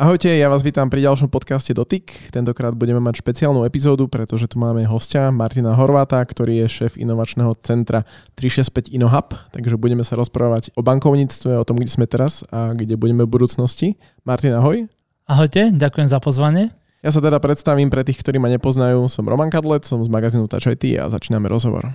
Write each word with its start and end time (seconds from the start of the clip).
Ahojte, 0.00 0.32
ja 0.32 0.48
vás 0.48 0.64
vítam 0.64 0.88
pri 0.88 1.04
ďalšom 1.04 1.28
podcaste 1.28 1.76
Dotyk. 1.76 2.32
Tentokrát 2.32 2.72
budeme 2.72 3.04
mať 3.04 3.20
špeciálnu 3.20 3.68
epizódu, 3.68 4.08
pretože 4.08 4.48
tu 4.48 4.56
máme 4.56 4.80
hostia 4.88 5.28
Martina 5.28 5.76
Horváta, 5.76 6.24
ktorý 6.24 6.64
je 6.64 6.72
šéf 6.72 6.92
inovačného 6.96 7.52
centra 7.60 8.08
365 8.32 8.96
InnoHub, 8.96 9.36
takže 9.52 9.76
budeme 9.76 10.00
sa 10.00 10.16
rozprávať 10.16 10.72
o 10.72 10.80
bankovníctve, 10.80 11.52
o 11.52 11.68
tom, 11.68 11.76
kde 11.76 11.92
sme 11.92 12.08
teraz 12.08 12.40
a 12.48 12.72
kde 12.72 12.96
budeme 12.96 13.28
v 13.28 13.32
budúcnosti. 13.36 14.00
Martin, 14.24 14.56
ahoj. 14.56 14.88
Ahojte, 15.28 15.68
ďakujem 15.68 16.08
za 16.08 16.16
pozvanie. 16.16 16.72
Ja 17.04 17.12
sa 17.12 17.20
teda 17.20 17.36
predstavím 17.36 17.92
pre 17.92 18.00
tých, 18.00 18.24
ktorí 18.24 18.40
ma 18.40 18.48
nepoznajú. 18.48 19.04
Som 19.04 19.28
Roman 19.28 19.52
Kadlec, 19.52 19.84
som 19.84 20.00
z 20.00 20.08
magazínu 20.08 20.48
Touch 20.48 20.64
IT 20.64 20.96
a 20.96 21.12
začíname 21.12 21.52
rozhovor. 21.52 21.92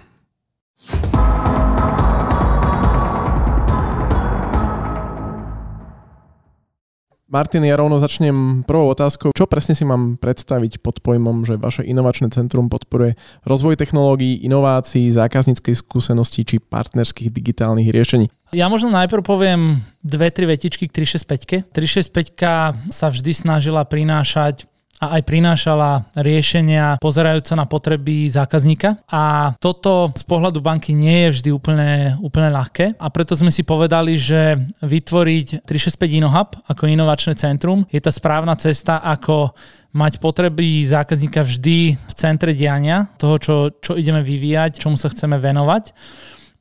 Martin, 7.26 7.66
ja 7.66 7.74
rovno 7.74 7.98
začnem 7.98 8.62
prvou 8.70 8.94
otázkou. 8.94 9.34
Čo 9.34 9.50
presne 9.50 9.74
si 9.74 9.82
mám 9.82 10.14
predstaviť 10.22 10.78
pod 10.78 11.02
pojmom, 11.02 11.42
že 11.42 11.58
vaše 11.58 11.82
inovačné 11.82 12.30
centrum 12.30 12.70
podporuje 12.70 13.18
rozvoj 13.50 13.82
technológií, 13.82 14.46
inovácií, 14.46 15.10
zákazníckej 15.10 15.74
skúsenosti 15.74 16.46
či 16.46 16.62
partnerských 16.62 17.34
digitálnych 17.34 17.90
riešení? 17.90 18.30
Ja 18.54 18.70
možno 18.70 18.94
najprv 18.94 19.26
poviem 19.26 19.82
dve, 20.06 20.30
tri 20.30 20.46
vetičky 20.46 20.86
k 20.86 21.02
365. 21.02 21.74
365 21.74 22.94
sa 22.94 23.08
vždy 23.10 23.32
snažila 23.34 23.82
prinášať 23.90 24.70
a 25.00 25.20
aj 25.20 25.28
prinášala 25.28 26.08
riešenia 26.16 26.96
pozerajúce 27.04 27.52
na 27.54 27.68
potreby 27.68 28.32
zákazníka. 28.32 29.04
A 29.12 29.54
toto 29.60 30.16
z 30.16 30.24
pohľadu 30.24 30.64
banky 30.64 30.96
nie 30.96 31.28
je 31.28 31.34
vždy 31.40 31.50
úplne, 31.52 31.92
úplne 32.24 32.48
ľahké 32.52 32.96
a 32.96 33.08
preto 33.12 33.36
sme 33.36 33.52
si 33.52 33.68
povedali, 33.68 34.16
že 34.16 34.56
vytvoriť 34.80 35.68
365 35.68 36.18
InnoHub 36.24 36.50
ako 36.72 36.88
inovačné 36.88 37.36
centrum 37.36 37.84
je 37.92 38.00
tá 38.00 38.12
správna 38.12 38.56
cesta, 38.56 39.04
ako 39.04 39.52
mať 39.96 40.20
potreby 40.20 40.84
zákazníka 40.84 41.44
vždy 41.44 41.96
v 41.96 42.14
centre 42.16 42.52
diania, 42.52 43.08
toho, 43.16 43.36
čo, 43.40 43.56
čo 43.80 43.96
ideme 43.96 44.20
vyvíjať, 44.20 44.84
čomu 44.84 45.00
sa 45.00 45.08
chceme 45.08 45.40
venovať 45.40 45.96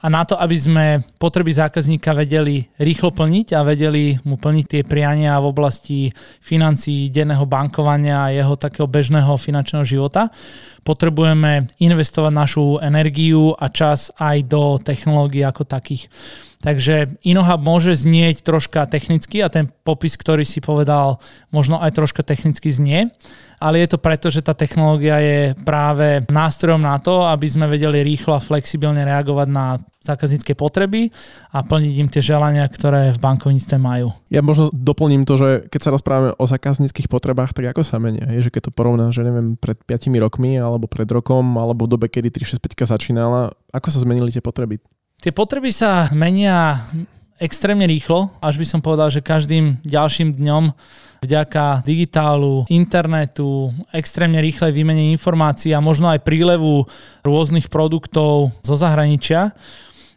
a 0.05 0.13
na 0.13 0.21
to, 0.29 0.37
aby 0.37 0.53
sme 0.53 0.87
potreby 1.17 1.49
zákazníka 1.57 2.13
vedeli 2.13 2.69
rýchlo 2.77 3.09
plniť 3.17 3.57
a 3.57 3.65
vedeli 3.65 4.21
mu 4.29 4.37
plniť 4.37 4.65
tie 4.69 4.83
priania 4.85 5.41
v 5.41 5.49
oblasti 5.49 6.13
financií, 6.45 7.09
denného 7.09 7.49
bankovania 7.49 8.29
a 8.29 8.35
jeho 8.37 8.53
takého 8.61 8.85
bežného 8.85 9.33
finančného 9.41 9.81
života, 9.89 10.29
potrebujeme 10.85 11.73
investovať 11.81 12.33
našu 12.37 12.77
energiu 12.85 13.57
a 13.57 13.73
čas 13.73 14.13
aj 14.21 14.45
do 14.45 14.77
technológií 14.77 15.41
ako 15.41 15.65
takých. 15.65 16.13
Takže 16.65 17.21
InnoHub 17.21 17.61
môže 17.61 17.93
znieť 17.93 18.41
troška 18.41 18.89
technicky 18.89 19.45
a 19.45 19.53
ten 19.53 19.69
popis, 19.85 20.17
ktorý 20.17 20.49
si 20.49 20.65
povedal, 20.65 21.21
možno 21.53 21.77
aj 21.77 21.93
troška 21.93 22.25
technicky 22.25 22.73
znie, 22.73 23.13
ale 23.61 23.85
je 23.85 23.93
to 23.93 23.99
preto, 24.01 24.33
že 24.33 24.41
tá 24.41 24.57
technológia 24.57 25.21
je 25.21 25.41
práve 25.61 26.25
nástrojom 26.33 26.81
na 26.81 26.97
to, 26.97 27.29
aby 27.29 27.45
sme 27.45 27.69
vedeli 27.69 28.01
rýchlo 28.01 28.41
a 28.41 28.41
flexibilne 28.41 29.05
reagovať 29.05 29.49
na 29.53 29.77
zákaznícke 30.01 30.57
potreby 30.57 31.13
a 31.53 31.61
plniť 31.65 31.95
im 32.01 32.09
tie 32.09 32.21
želania, 32.25 32.65
ktoré 32.69 33.13
v 33.13 33.21
bankovníctve 33.21 33.77
majú. 33.77 34.13
Ja 34.29 34.41
možno 34.41 34.73
doplním 34.73 35.25
to, 35.25 35.37
že 35.37 35.49
keď 35.69 35.81
sa 35.81 35.93
rozprávame 35.93 36.31
o 36.37 36.45
zákazníckých 36.45 37.09
potrebách, 37.13 37.53
tak 37.53 37.77
ako 37.77 37.85
sa 37.85 38.01
menia? 38.01 38.25
Je, 38.33 38.45
že 38.45 38.53
keď 38.53 38.69
to 38.69 38.77
porovná, 38.77 39.13
že 39.13 39.21
neviem, 39.25 39.57
pred 39.57 39.77
5 39.81 40.13
rokmi 40.17 40.57
alebo 40.61 40.89
pred 40.89 41.09
rokom 41.09 41.57
alebo 41.61 41.85
v 41.85 41.93
dobe, 41.97 42.07
kedy 42.09 42.33
365 42.33 42.89
začínala, 42.89 43.53
ako 43.73 43.89
sa 43.89 44.01
zmenili 44.01 44.33
tie 44.33 44.45
potreby? 44.45 44.81
Tie 45.25 45.33
potreby 45.33 45.73
sa 45.73 46.13
menia 46.13 46.85
extrémne 47.41 47.89
rýchlo, 47.89 48.29
až 48.45 48.61
by 48.61 48.67
som 48.69 48.85
povedal, 48.85 49.09
že 49.09 49.25
každým 49.25 49.81
ďalším 49.81 50.37
dňom 50.37 50.69
vďaka 51.25 51.81
digitálu, 51.81 52.69
internetu, 52.69 53.73
extrémne 53.89 54.37
rýchlej 54.45 54.77
výmene 54.77 55.09
informácií 55.17 55.73
a 55.73 55.81
možno 55.81 56.13
aj 56.13 56.21
prílevu 56.29 56.85
rôznych 57.25 57.73
produktov 57.73 58.53
zo 58.61 58.77
zahraničia, 58.77 59.57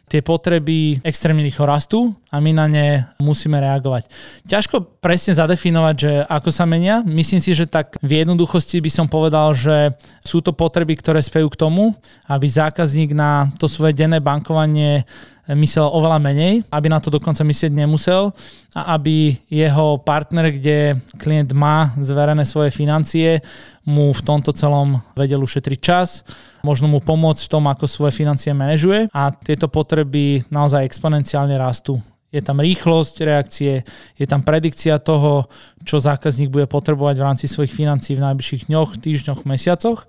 tie 0.08 0.24
potreby 0.24 1.04
extrémne 1.04 1.44
rýchlo 1.44 1.68
rastú 1.68 2.16
a 2.32 2.40
my 2.40 2.50
na 2.56 2.66
ne 2.66 2.86
musíme 3.20 3.60
reagovať. 3.60 4.08
Ťažko 4.48 4.98
presne 5.04 5.36
zadefinovať, 5.36 5.94
že 5.94 6.12
ako 6.24 6.48
sa 6.48 6.64
menia. 6.64 7.04
Myslím 7.04 7.38
si, 7.38 7.52
že 7.52 7.68
tak 7.68 8.00
v 8.00 8.24
jednoduchosti 8.24 8.80
by 8.80 8.90
som 8.90 9.06
povedal, 9.06 9.52
že 9.52 9.92
sú 10.24 10.40
to 10.40 10.56
potreby, 10.56 10.96
ktoré 10.96 11.20
spejú 11.20 11.52
k 11.52 11.60
tomu, 11.60 11.92
aby 12.24 12.48
zákazník 12.48 13.12
na 13.12 13.52
to 13.60 13.68
svoje 13.68 13.92
denné 13.92 14.24
bankovanie 14.24 15.04
myslel 15.48 15.88
oveľa 15.88 16.20
menej, 16.20 16.60
aby 16.68 16.92
na 16.92 17.00
to 17.00 17.08
dokonca 17.08 17.40
myslieť 17.40 17.72
nemusel 17.72 18.36
a 18.76 19.00
aby 19.00 19.32
jeho 19.48 19.96
partner, 20.04 20.52
kde 20.52 21.00
klient 21.16 21.56
má 21.56 21.96
zverené 21.96 22.44
svoje 22.44 22.68
financie, 22.68 23.40
mu 23.88 24.12
v 24.12 24.20
tomto 24.20 24.52
celom 24.52 25.00
vedel 25.16 25.40
ušetriť 25.40 25.80
čas, 25.80 26.20
možno 26.60 26.92
mu 26.92 27.00
pomôcť 27.00 27.48
v 27.48 27.52
tom, 27.52 27.64
ako 27.64 27.88
svoje 27.88 28.12
financie 28.12 28.52
manažuje 28.52 29.08
a 29.08 29.32
tieto 29.32 29.72
potreby 29.72 30.44
naozaj 30.52 30.84
exponenciálne 30.84 31.56
rastú. 31.56 31.96
Je 32.28 32.44
tam 32.44 32.60
rýchlosť 32.60 33.24
reakcie, 33.24 33.80
je 34.20 34.26
tam 34.28 34.44
predikcia 34.44 35.00
toho, 35.00 35.48
čo 35.80 35.96
zákazník 35.96 36.52
bude 36.52 36.68
potrebovať 36.68 37.16
v 37.16 37.24
rámci 37.24 37.44
svojich 37.48 37.72
financií 37.72 38.20
v 38.20 38.24
najbližších 38.28 38.68
dňoch, 38.68 39.00
týždňoch, 39.00 39.48
mesiacoch 39.48 40.04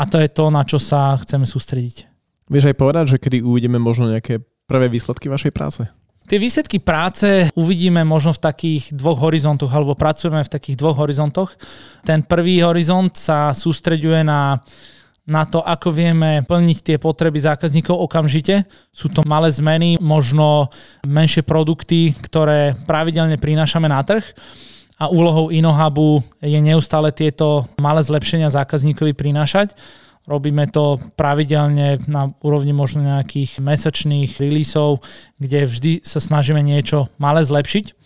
a 0.00 0.08
to 0.08 0.16
je 0.16 0.32
to, 0.32 0.48
na 0.48 0.64
čo 0.64 0.80
sa 0.80 1.12
chceme 1.20 1.44
sústrediť. 1.44 2.08
Vieš 2.48 2.72
aj 2.72 2.76
povedať, 2.80 3.04
že 3.16 3.20
kedy 3.20 3.44
uvidíme 3.44 3.76
možno 3.76 4.08
nejaké 4.08 4.40
prvé 4.66 4.88
výsledky 4.88 5.28
vašej 5.28 5.52
práce? 5.52 5.82
Tie 6.22 6.38
výsledky 6.38 6.78
práce 6.78 7.50
uvidíme 7.58 8.06
možno 8.06 8.30
v 8.32 8.40
takých 8.40 8.94
dvoch 8.94 9.18
horizontoch, 9.26 9.68
alebo 9.74 9.98
pracujeme 9.98 10.40
v 10.46 10.52
takých 10.52 10.78
dvoch 10.78 11.02
horizontoch. 11.02 11.50
Ten 12.06 12.22
prvý 12.22 12.62
horizont 12.62 13.10
sa 13.12 13.50
sústreďuje 13.50 14.22
na, 14.22 14.62
na 15.26 15.42
to, 15.44 15.60
ako 15.66 15.90
vieme 15.90 16.46
plniť 16.46 16.78
tie 16.78 16.96
potreby 17.02 17.42
zákazníkov 17.42 17.98
okamžite. 18.06 18.70
Sú 18.94 19.10
to 19.10 19.26
malé 19.26 19.50
zmeny, 19.50 19.98
možno 19.98 20.70
menšie 21.02 21.42
produkty, 21.42 22.14
ktoré 22.22 22.78
pravidelne 22.86 23.34
prinášame 23.34 23.90
na 23.90 24.00
trh 24.06 24.22
a 25.02 25.10
úlohou 25.10 25.50
InnoHubu 25.50 26.22
je 26.38 26.62
neustále 26.62 27.10
tieto 27.10 27.66
malé 27.82 27.98
zlepšenia 28.06 28.46
zákazníkovi 28.54 29.18
prinášať. 29.18 29.74
Robíme 30.22 30.70
to 30.70 31.02
pravidelne 31.18 31.98
na 32.06 32.30
úrovni 32.46 32.70
možno 32.70 33.02
nejakých 33.02 33.58
mesačných 33.58 34.38
releaseov, 34.38 35.02
kde 35.42 35.66
vždy 35.66 35.92
sa 36.06 36.22
snažíme 36.22 36.62
niečo 36.62 37.10
malé 37.18 37.42
zlepšiť. 37.42 38.02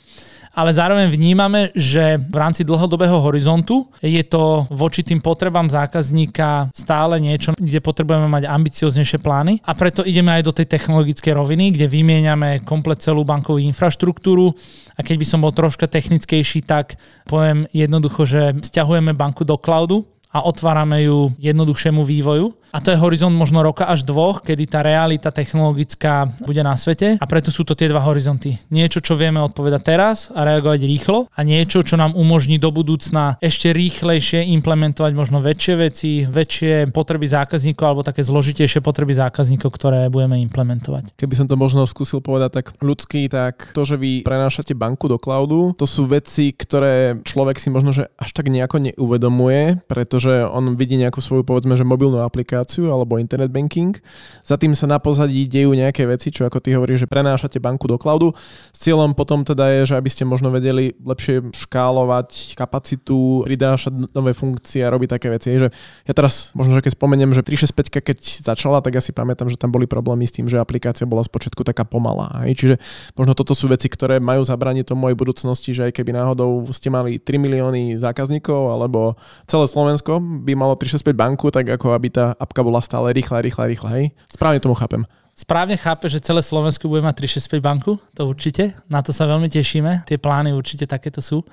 Ale 0.57 0.73
zároveň 0.73 1.13
vnímame, 1.13 1.69
že 1.77 2.17
v 2.17 2.37
rámci 2.41 2.65
dlhodobého 2.65 3.21
horizontu 3.21 3.93
je 4.01 4.25
to 4.25 4.65
voči 4.73 5.05
tým 5.05 5.21
potrebám 5.21 5.69
zákazníka 5.69 6.73
stále 6.73 7.21
niečo, 7.21 7.53
kde 7.53 7.85
potrebujeme 7.85 8.25
mať 8.25 8.49
ambicioznejšie 8.49 9.21
plány. 9.21 9.61
A 9.69 9.77
preto 9.77 10.01
ideme 10.01 10.33
aj 10.33 10.49
do 10.49 10.57
tej 10.57 10.65
technologickej 10.73 11.37
roviny, 11.37 11.77
kde 11.77 11.93
vymieňame 11.93 12.65
komplet 12.65 13.05
celú 13.05 13.21
bankovú 13.29 13.61
infraštruktúru. 13.61 14.57
A 14.97 15.05
keď 15.05 15.17
by 15.21 15.27
som 15.29 15.45
bol 15.45 15.53
troška 15.53 15.85
technickejší, 15.93 16.65
tak 16.65 16.97
poviem 17.29 17.69
jednoducho, 17.77 18.25
že 18.25 18.57
stiahujeme 18.65 19.13
banku 19.13 19.45
do 19.45 19.61
cloudu, 19.61 20.09
a 20.37 20.45
otvárame 20.45 21.09
ju 21.09 21.33
jednoduchšiemu 21.41 22.05
vývoju. 22.05 22.53
A 22.77 22.85
to 22.85 22.93
je 22.93 23.01
horizont 23.01 23.33
možno 23.33 23.65
roka 23.65 23.89
až 23.89 24.05
dvoch, 24.05 24.45
kedy 24.45 24.69
tá 24.69 24.85
realita 24.85 25.33
technologická 25.33 26.29
bude 26.45 26.61
na 26.61 26.77
svete. 26.77 27.17
A 27.17 27.25
preto 27.25 27.49
sú 27.49 27.65
to 27.65 27.73
tie 27.73 27.89
dva 27.89 28.05
horizonty. 28.05 28.61
Niečo, 28.69 29.01
čo 29.01 29.17
vieme 29.17 29.41
odpovedať 29.41 29.81
teraz 29.81 30.29
a 30.37 30.45
reagovať 30.45 30.85
rýchlo 30.85 31.25
a 31.33 31.41
niečo, 31.41 31.81
čo 31.81 31.97
nám 31.97 32.13
umožní 32.13 32.61
do 32.61 32.69
budúcna 32.69 33.41
ešte 33.41 33.73
rýchlejšie 33.73 34.45
implementovať 34.61 35.13
možno 35.17 35.41
väčšie 35.41 35.75
veci, 35.81 36.29
väčšie 36.29 36.93
potreby 36.93 37.25
zákazníkov 37.25 37.85
alebo 37.87 38.03
také 38.05 38.21
zložitejšie 38.21 38.85
potreby 38.85 39.17
zákazníkov, 39.17 39.73
ktoré 39.73 40.13
budeme 40.13 40.37
implementovať. 40.45 41.17
Keby 41.17 41.33
som 41.33 41.49
to 41.49 41.57
možno 41.57 41.89
skúsil 41.89 42.21
povedať 42.21 42.61
tak 42.61 42.67
ľudský, 42.85 43.33
tak 43.33 43.73
to, 43.73 43.89
že 43.89 43.97
vy 43.97 44.21
prenášate 44.21 44.77
banku 44.77 45.09
do 45.09 45.17
cloudu, 45.17 45.73
to 45.81 45.89
sú 45.89 46.05
veci, 46.05 46.53
ktoré 46.53 47.25
človek 47.25 47.57
si 47.57 47.73
možno 47.73 47.97
že 47.97 48.13
až 48.21 48.37
tak 48.37 48.53
nejako 48.53 48.93
neuvedomuje, 48.93 49.81
pretože 49.89 50.26
on 50.31 50.75
vidí 50.75 50.99
nejakú 50.99 51.23
svoju 51.23 51.47
povedzme, 51.47 51.77
že 51.79 51.87
mobilnú 51.87 52.23
aplikáciu 52.23 52.91
alebo 52.91 53.21
internet 53.21 53.53
banking. 53.53 53.95
Za 54.43 54.59
tým 54.59 54.75
sa 54.75 54.91
na 54.91 54.99
pozadí 54.99 55.47
dejú 55.47 55.73
nejaké 55.77 56.07
veci, 56.09 56.35
čo 56.35 56.47
ako 56.47 56.59
ty 56.59 56.75
hovoríš, 56.75 57.05
že 57.05 57.09
prenášate 57.11 57.63
banku 57.63 57.87
do 57.87 57.97
cloudu. 58.01 58.35
S 58.75 58.79
cieľom 58.83 59.15
potom 59.15 59.47
teda 59.47 59.69
je, 59.81 59.93
že 59.93 59.95
aby 59.95 60.11
ste 60.11 60.27
možno 60.27 60.51
vedeli 60.51 60.97
lepšie 60.99 61.55
škálovať 61.55 62.59
kapacitu, 62.59 63.47
pridášať 63.47 64.11
nové 64.11 64.33
funkcie 64.35 64.83
a 64.83 64.93
robiť 64.93 65.09
také 65.19 65.29
veci. 65.31 65.55
Že 65.57 65.69
ja 66.07 66.13
teraz 66.13 66.51
možno, 66.57 66.77
že 66.79 66.83
keď 66.83 66.93
spomeniem, 66.99 67.31
že 67.33 67.43
365 67.45 68.07
keď 68.07 68.19
začala, 68.43 68.83
tak 68.83 68.99
ja 68.99 69.03
si 69.03 69.11
pamätám, 69.11 69.51
že 69.51 69.59
tam 69.61 69.71
boli 69.71 69.85
problémy 69.91 70.27
s 70.27 70.35
tým, 70.35 70.47
že 70.47 70.59
aplikácia 70.59 71.07
bola 71.07 71.23
spočiatku 71.27 71.63
taká 71.67 71.85
pomalá. 71.85 72.47
Hej? 72.47 72.53
Čiže 72.59 72.75
možno 73.19 73.33
toto 73.35 73.55
sú 73.55 73.69
veci, 73.69 73.87
ktoré 73.91 74.23
majú 74.23 74.43
zabrániť 74.43 74.89
tomu 74.89 75.11
aj 75.11 75.19
budúcnosti, 75.19 75.75
že 75.75 75.91
aj 75.91 75.93
keby 76.01 76.15
náhodou 76.15 76.65
ste 76.71 76.89
mali 76.89 77.19
3 77.19 77.37
milióny 77.37 77.99
zákazníkov 77.99 78.73
alebo 78.73 79.19
celé 79.45 79.67
Slovensko 79.67 80.16
by 80.21 80.53
malo 80.57 80.75
365 80.75 81.15
banku, 81.17 81.47
tak 81.49 81.69
ako 81.69 81.93
aby 81.93 82.09
tá 82.13 82.35
apka 82.37 82.61
bola 82.61 82.83
stále 82.83 83.13
rýchla, 83.13 83.43
rýchla, 83.43 83.65
rýchla, 83.67 83.91
hej? 83.97 84.05
Správne 84.31 84.61
tomu 84.61 84.75
chápem. 84.75 85.05
správne 85.37 85.77
chápe, 85.77 86.09
že 86.09 86.25
celé 86.25 86.41
Slovensko 86.41 86.89
bude 86.89 87.05
mať 87.05 87.29
365 87.29 87.61
banku, 87.61 88.01
to 88.17 88.25
určite, 88.25 88.73
na 88.89 89.05
to 89.05 89.13
sa 89.13 89.29
veľmi 89.29 89.53
tešíme, 89.53 90.09
tie 90.09 90.17
plány 90.17 90.57
určite 90.57 90.89
takéto 90.89 91.21
sú. 91.21 91.45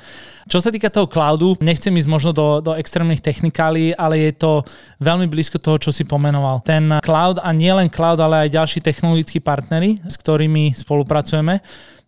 Čo 0.48 0.64
sa 0.64 0.72
týka 0.72 0.88
toho 0.88 1.04
cloudu, 1.04 1.60
nechcem 1.60 1.92
ísť 1.92 2.08
možno 2.08 2.32
do, 2.32 2.64
do 2.64 2.72
extrémnych 2.80 3.20
technikálí, 3.20 3.92
ale 4.00 4.32
je 4.32 4.40
to 4.40 4.64
veľmi 5.04 5.28
blízko 5.28 5.60
toho, 5.60 5.76
čo 5.84 5.92
si 5.92 6.08
pomenoval. 6.08 6.64
Ten 6.64 6.96
cloud 7.04 7.44
a 7.44 7.52
nie 7.52 7.76
len 7.76 7.92
cloud, 7.92 8.24
ale 8.24 8.48
aj 8.48 8.56
ďalší 8.56 8.80
technologickí 8.80 9.44
partnery, 9.44 10.00
s 10.08 10.16
ktorými 10.16 10.72
spolupracujeme, 10.72 11.60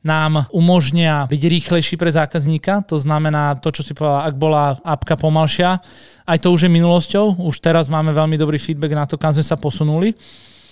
nám 0.05 0.45
umožnia 0.53 1.25
byť 1.25 1.41
rýchlejší 1.41 1.97
pre 1.97 2.13
zákazníka. 2.13 2.85
To 2.87 3.01
znamená 3.01 3.57
to, 3.57 3.73
čo 3.73 3.81
si 3.81 3.97
povedal, 3.97 4.21
ak 4.21 4.35
bola 4.37 4.77
apka 4.85 5.17
pomalšia, 5.17 5.81
aj 6.29 6.37
to 6.37 6.53
už 6.53 6.69
je 6.69 6.71
minulosťou. 6.71 7.41
Už 7.41 7.57
teraz 7.57 7.89
máme 7.89 8.13
veľmi 8.13 8.37
dobrý 8.37 8.61
feedback 8.61 8.93
na 8.93 9.09
to, 9.09 9.17
kam 9.17 9.33
sme 9.33 9.41
sa 9.41 9.57
posunuli 9.57 10.13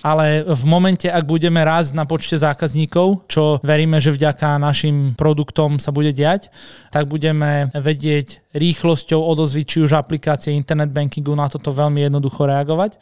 ale 0.03 0.44
v 0.44 0.63
momente, 0.68 1.07
ak 1.07 1.24
budeme 1.24 1.63
rásť 1.63 1.95
na 1.95 2.03
počte 2.03 2.35
zákazníkov, 2.35 3.24
čo 3.31 3.63
veríme, 3.63 4.03
že 4.03 4.12
vďaka 4.12 4.59
našim 4.59 5.15
produktom 5.15 5.79
sa 5.79 5.95
bude 5.95 6.12
diať, 6.12 6.51
tak 6.91 7.07
budeme 7.07 7.71
vedieť 7.71 8.44
rýchlosťou 8.51 9.24
odozvy 9.24 9.63
či 9.63 9.79
už 9.79 9.95
aplikácie 9.95 10.51
internet 10.51 10.91
bankingu 10.91 11.31
na 11.31 11.47
toto 11.47 11.71
veľmi 11.71 12.03
jednoducho 12.03 12.44
reagovať 12.44 13.00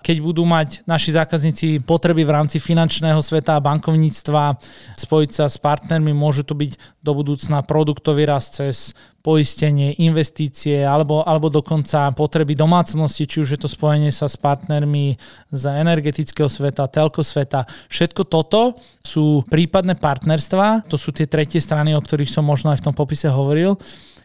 keď 0.00 0.16
budú 0.24 0.42
mať 0.48 0.82
naši 0.88 1.12
zákazníci 1.14 1.84
potreby 1.84 2.24
v 2.24 2.34
rámci 2.34 2.56
finančného 2.56 3.20
sveta 3.20 3.56
a 3.56 3.64
bankovníctva 3.64 4.56
spojiť 4.96 5.30
sa 5.30 5.46
s 5.46 5.60
partnermi, 5.60 6.16
môžu 6.16 6.42
to 6.44 6.56
byť 6.56 7.00
do 7.04 7.12
budúcna 7.12 7.60
produktový 7.64 8.28
rast 8.28 8.60
cez 8.60 8.96
poistenie, 9.20 10.00
investície 10.00 10.80
alebo, 10.80 11.20
alebo 11.20 11.52
dokonca 11.52 12.08
potreby 12.16 12.56
domácnosti, 12.56 13.28
či 13.28 13.44
už 13.44 13.48
je 13.56 13.60
to 13.60 13.68
spojenie 13.68 14.08
sa 14.08 14.24
s 14.24 14.40
partnermi 14.40 15.20
z 15.52 15.62
energetického 15.76 16.48
sveta, 16.48 16.88
telko 16.88 17.20
sveta. 17.20 17.68
Všetko 17.92 18.24
toto 18.24 18.80
sú 19.04 19.44
prípadné 19.44 20.00
partnerstva, 20.00 20.88
to 20.88 20.96
sú 20.96 21.12
tie 21.12 21.28
tretie 21.28 21.60
strany, 21.60 21.92
o 21.92 22.00
ktorých 22.00 22.32
som 22.32 22.48
možno 22.48 22.72
aj 22.72 22.80
v 22.80 22.86
tom 22.88 22.96
popise 22.96 23.28
hovoril, 23.28 23.76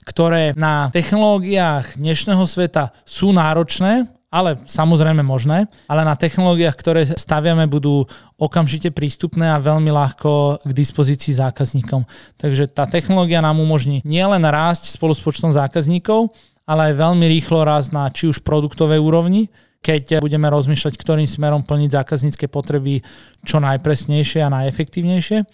ktoré 0.07 0.56
na 0.56 0.88
technológiách 0.95 2.00
dnešného 2.00 2.45
sveta 2.48 2.95
sú 3.04 3.36
náročné, 3.36 4.14
ale 4.35 4.59
samozrejme 4.67 5.23
možné, 5.23 5.71
ale 5.87 6.03
na 6.03 6.19
technológiách, 6.19 6.75
ktoré 6.75 7.07
staviame, 7.07 7.71
budú 7.71 8.03
okamžite 8.35 8.91
prístupné 8.91 9.47
a 9.47 9.63
veľmi 9.63 9.87
ľahko 9.87 10.59
k 10.59 10.71
dispozícii 10.75 11.39
zákazníkom. 11.39 12.03
Takže 12.35 12.67
tá 12.67 12.83
technológia 12.83 13.39
nám 13.39 13.63
umožní 13.63 14.03
nielen 14.03 14.43
rásť 14.43 14.91
spolu 14.91 15.15
s 15.15 15.23
počtom 15.23 15.55
zákazníkov, 15.55 16.35
ale 16.67 16.91
aj 16.91 16.99
veľmi 16.99 17.25
rýchlo 17.31 17.63
rásť 17.63 17.89
na 17.95 18.11
či 18.11 18.27
už 18.27 18.43
produktovej 18.43 18.99
úrovni, 18.99 19.47
keď 19.85 20.17
budeme 20.17 20.49
rozmýšľať, 20.49 20.97
ktorým 20.97 21.29
smerom 21.29 21.61
plniť 21.61 21.93
zákaznícke 21.93 22.49
potreby 22.49 23.05
čo 23.45 23.61
najpresnejšie 23.61 24.41
a 24.41 24.49
najefektívnejšie, 24.49 25.45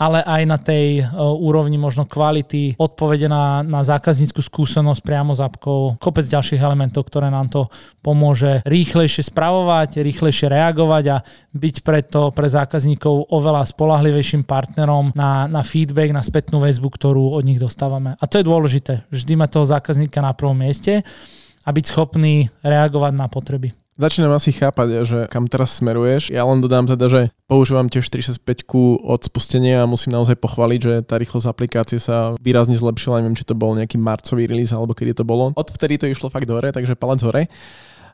ale 0.00 0.24
aj 0.24 0.42
na 0.48 0.56
tej 0.56 1.04
e, 1.04 1.12
úrovni 1.20 1.76
možno 1.76 2.08
kvality, 2.08 2.80
odpovede 2.80 3.28
na, 3.28 3.60
na 3.60 3.84
zákazníckú 3.84 4.40
skúsenosť 4.40 5.04
priamo 5.04 5.36
s 5.36 5.44
apkou, 5.44 6.00
kopec 6.00 6.24
ďalších 6.24 6.64
elementov, 6.64 7.04
ktoré 7.04 7.28
nám 7.28 7.52
to 7.52 7.68
pomôže 8.00 8.64
rýchlejšie 8.64 9.28
spravovať, 9.28 10.00
rýchlejšie 10.00 10.48
reagovať 10.48 11.04
a 11.12 11.16
byť 11.52 11.76
preto 11.84 12.32
pre 12.32 12.48
zákazníkov 12.48 13.28
oveľa 13.28 13.68
spolahlivejším 13.68 14.48
partnerom 14.48 15.12
na, 15.12 15.44
na 15.44 15.60
feedback, 15.60 16.16
na 16.16 16.24
spätnú 16.24 16.64
väzbu, 16.64 16.88
ktorú 16.88 17.36
od 17.36 17.44
nich 17.44 17.60
dostávame. 17.60 18.16
A 18.16 18.24
to 18.24 18.40
je 18.40 18.48
dôležité, 18.48 19.04
vždy 19.12 19.36
mať 19.36 19.60
toho 19.60 19.66
zákazníka 19.68 20.24
na 20.24 20.32
prvom 20.32 20.56
mieste 20.56 21.04
a 21.64 21.70
byť 21.72 21.84
schopný 21.88 22.52
reagovať 22.60 23.12
na 23.16 23.26
potreby. 23.26 23.72
Začínam 23.94 24.34
asi 24.34 24.50
chápať, 24.50 25.06
že 25.06 25.18
kam 25.30 25.46
teraz 25.46 25.78
smeruješ. 25.78 26.34
Ja 26.34 26.42
len 26.42 26.58
dodám 26.58 26.82
teda, 26.82 27.06
že 27.06 27.20
používam 27.46 27.86
tiež 27.86 28.10
365 28.10 28.66
od 28.98 29.20
spustenia 29.22 29.86
a 29.86 29.90
musím 29.90 30.18
naozaj 30.18 30.34
pochváliť, 30.34 30.80
že 30.82 30.94
tá 31.06 31.14
rýchlosť 31.14 31.46
aplikácie 31.46 32.02
sa 32.02 32.34
výrazne 32.42 32.74
zlepšila. 32.74 33.22
Neviem, 33.22 33.38
či 33.38 33.46
to 33.46 33.54
bol 33.54 33.70
nejaký 33.78 33.94
marcový 33.94 34.50
release 34.50 34.74
alebo 34.74 34.98
kedy 34.98 35.14
to 35.14 35.22
bolo. 35.22 35.54
Odvtedy 35.54 35.94
to 35.94 36.10
išlo 36.10 36.26
fakt 36.26 36.50
hore, 36.50 36.74
takže 36.74 36.98
palec 36.98 37.22
hore. 37.22 37.46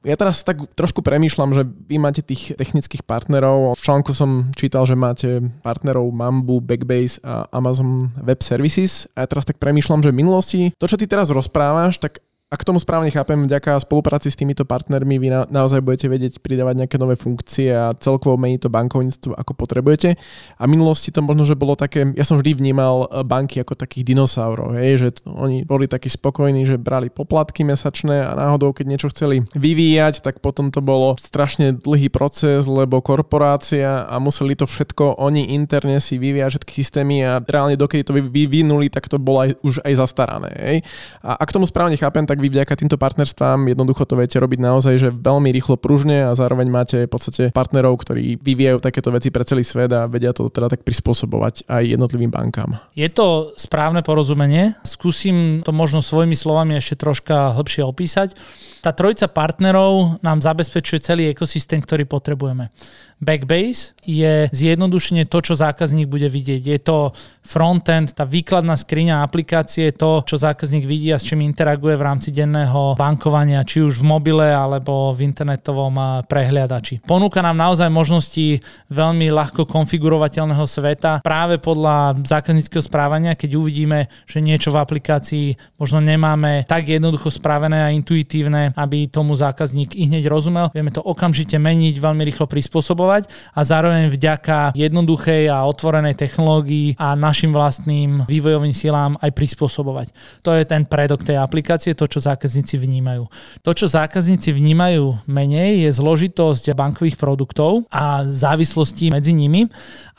Ja 0.00 0.17
teraz 0.17 0.41
tak 0.41 0.64
trošku 0.76 1.05
premýšľam, 1.05 1.52
že 1.52 1.64
vy 1.64 2.00
máte 2.00 2.25
tých 2.25 2.56
technických 2.56 3.05
partnerov. 3.05 3.76
V 3.76 3.85
článku 3.85 4.17
som 4.17 4.49
čítal, 4.56 4.88
že 4.88 4.97
máte 4.97 5.44
partnerov 5.61 6.08
Mambu, 6.08 6.61
Backbase 6.64 7.20
a 7.20 7.49
Amazon 7.52 8.08
Web 8.20 8.41
Services. 8.41 9.05
A 9.12 9.25
ja 9.25 9.29
teraz 9.29 9.44
tak 9.44 9.61
premýšľam, 9.61 10.00
že 10.00 10.12
v 10.12 10.20
minulosti 10.25 10.61
to, 10.76 10.88
čo 10.88 10.97
ty 10.97 11.05
teraz 11.05 11.29
rozprávaš, 11.29 12.00
tak 12.00 12.20
ak 12.50 12.67
tomu 12.67 12.82
správne 12.82 13.14
chápem, 13.14 13.47
vďaka 13.47 13.79
spolupráci 13.79 14.26
s 14.26 14.35
týmito 14.35 14.67
partnermi 14.67 15.23
vy 15.23 15.31
na, 15.31 15.47
naozaj 15.47 15.87
budete 15.87 16.11
vedieť 16.11 16.43
pridávať 16.43 16.82
nejaké 16.82 16.99
nové 16.99 17.14
funkcie 17.14 17.70
a 17.70 17.94
celkovo 17.94 18.35
meniť 18.35 18.67
to 18.67 18.75
bankovníctvo 18.75 19.38
ako 19.38 19.55
potrebujete. 19.55 20.19
A 20.58 20.62
v 20.67 20.75
minulosti 20.75 21.14
to 21.14 21.23
možno, 21.23 21.47
že 21.47 21.55
bolo 21.55 21.79
také, 21.79 22.11
ja 22.11 22.26
som 22.26 22.43
vždy 22.43 22.58
vnímal 22.58 23.06
e, 23.06 23.23
banky 23.23 23.62
ako 23.62 23.79
takých 23.79 24.02
dinosaurov, 24.02 24.75
hej, 24.75 24.99
že 24.99 25.08
oni 25.31 25.62
boli 25.62 25.87
takí 25.87 26.11
spokojní, 26.11 26.67
že 26.67 26.75
brali 26.75 27.06
poplatky 27.06 27.62
mesačné 27.62 28.26
a 28.26 28.35
náhodou, 28.35 28.75
keď 28.75 28.87
niečo 28.91 29.14
chceli 29.14 29.47
vyvíjať, 29.55 30.19
tak 30.19 30.43
potom 30.43 30.75
to 30.75 30.82
bolo 30.82 31.14
strašne 31.23 31.79
dlhý 31.79 32.11
proces, 32.11 32.67
lebo 32.67 32.99
korporácia 32.99 34.11
a 34.11 34.19
museli 34.19 34.58
to 34.58 34.67
všetko 34.67 35.23
oni 35.23 35.55
interne 35.55 36.02
si 36.02 36.19
vyvíjať 36.19 36.58
všetky 36.58 36.73
systémy 36.82 37.23
a 37.23 37.38
reálne 37.38 37.79
dokedy 37.79 38.02
to 38.02 38.19
vyvinuli, 38.19 38.91
tak 38.91 39.06
to 39.06 39.23
bolo 39.23 39.47
aj, 39.47 39.55
už 39.62 39.79
aj 39.87 39.94
zastarané. 40.02 40.50
Hej. 40.58 40.76
A 41.23 41.38
ak 41.38 41.55
tomu 41.55 41.62
správne 41.70 41.94
chápem, 41.94 42.26
tak 42.26 42.39
vy 42.40 42.48
vďaka 42.48 42.72
týmto 42.75 42.96
partnerstvám 42.96 43.70
jednoducho 43.70 44.08
to 44.08 44.16
viete 44.16 44.40
robiť 44.40 44.58
naozaj, 44.58 44.94
že 44.96 45.08
veľmi 45.12 45.52
rýchlo 45.52 45.76
pružne 45.76 46.26
a 46.26 46.32
zároveň 46.32 46.66
máte 46.72 46.98
v 47.04 47.10
podstate 47.12 47.42
partnerov, 47.52 48.00
ktorí 48.00 48.40
vyvíjajú 48.40 48.81
takéto 48.81 49.12
veci 49.12 49.28
pre 49.28 49.44
celý 49.44 49.62
svet 49.62 49.92
a 49.92 50.08
vedia 50.08 50.32
to 50.32 50.48
teda 50.48 50.72
tak 50.72 50.82
prispôsobovať 50.82 51.69
aj 51.69 51.82
jednotlivým 51.84 52.32
bankám. 52.32 52.81
Je 52.96 53.06
to 53.12 53.52
správne 53.60 54.00
porozumenie. 54.00 54.72
Skúsim 54.82 55.60
to 55.60 55.70
možno 55.70 56.00
svojimi 56.00 56.34
slovami 56.34 56.81
ešte 56.81 56.96
troška 56.96 57.52
hĺbšie 57.54 57.84
opísať. 57.84 58.32
Tá 58.81 58.96
trojica 58.96 59.28
partnerov 59.28 60.25
nám 60.25 60.40
zabezpečuje 60.40 61.04
celý 61.04 61.22
ekosystém, 61.28 61.84
ktorý 61.84 62.08
potrebujeme. 62.08 62.72
Backbase 63.20 63.93
je 64.00 64.49
zjednodušenie 64.49 65.28
to, 65.28 65.44
čo 65.44 65.52
zákazník 65.52 66.08
bude 66.08 66.25
vidieť. 66.25 66.62
Je 66.64 66.78
to 66.81 67.12
frontend, 67.44 68.17
tá 68.17 68.25
výkladná 68.25 68.81
skriňa 68.81 69.20
aplikácie, 69.20 69.93
to, 69.93 70.25
čo 70.25 70.40
zákazník 70.40 70.88
vidí 70.88 71.12
a 71.12 71.20
s 71.20 71.28
čím 71.28 71.44
interaguje 71.44 72.00
v 72.00 72.06
rámci 72.08 72.32
denného 72.32 72.96
bankovania, 72.96 73.61
či 73.69 73.84
už 73.84 74.00
v 74.00 74.08
mobile 74.08 74.49
alebo 74.49 75.12
v 75.12 75.28
internetovom 75.28 76.25
prehliadači. 76.25 77.05
Ponúka 77.05 77.44
nám 77.44 77.61
naozaj 77.61 77.93
možnosti 77.93 78.64
veľmi 78.88 79.28
ľahko 79.28 79.69
konfigurovateľného 79.69 80.64
sveta 80.64 81.20
práve 81.20 81.61
podľa 81.61 82.25
zákazníckého 82.25 82.81
správania, 82.81 83.37
keď 83.37 83.61
uvidíme, 83.61 84.08
že 84.25 84.40
niečo 84.40 84.73
v 84.73 84.81
aplikácii 84.81 85.76
možno 85.76 86.00
nemáme 86.00 86.64
tak 86.64 86.88
jednoducho 86.88 87.28
spravené 87.28 87.84
a 87.84 87.93
intuitívne, 87.93 88.73
aby 88.80 89.12
tomu 89.12 89.37
zákazník 89.37 89.92
i 89.92 90.09
hneď 90.09 90.25
rozumel. 90.33 90.73
Vieme 90.73 90.88
to 90.88 91.04
okamžite 91.04 91.61
meniť, 91.61 92.00
veľmi 92.00 92.25
rýchlo 92.25 92.49
prispôsobovať 92.49 93.10
fungovať 93.11 93.26
a 93.59 93.61
zároveň 93.67 94.14
vďaka 94.14 94.79
jednoduchej 94.79 95.50
a 95.50 95.67
otvorenej 95.67 96.14
technológii 96.14 96.95
a 96.95 97.19
našim 97.19 97.50
vlastným 97.50 98.25
vývojovým 98.31 98.71
silám 98.71 99.19
aj 99.19 99.35
prispôsobovať. 99.35 100.14
To 100.47 100.55
je 100.55 100.62
ten 100.62 100.87
predok 100.87 101.26
tej 101.26 101.43
aplikácie, 101.43 101.99
to, 101.99 102.07
čo 102.07 102.23
zákazníci 102.23 102.79
vnímajú. 102.79 103.26
To, 103.67 103.71
čo 103.75 103.90
zákazníci 103.90 104.55
vnímajú 104.55 105.26
menej, 105.26 105.88
je 105.88 105.90
zložitosť 105.90 106.71
bankových 106.79 107.19
produktov 107.19 107.90
a 107.90 108.23
závislosti 108.25 109.11
medzi 109.11 109.35
nimi 109.35 109.67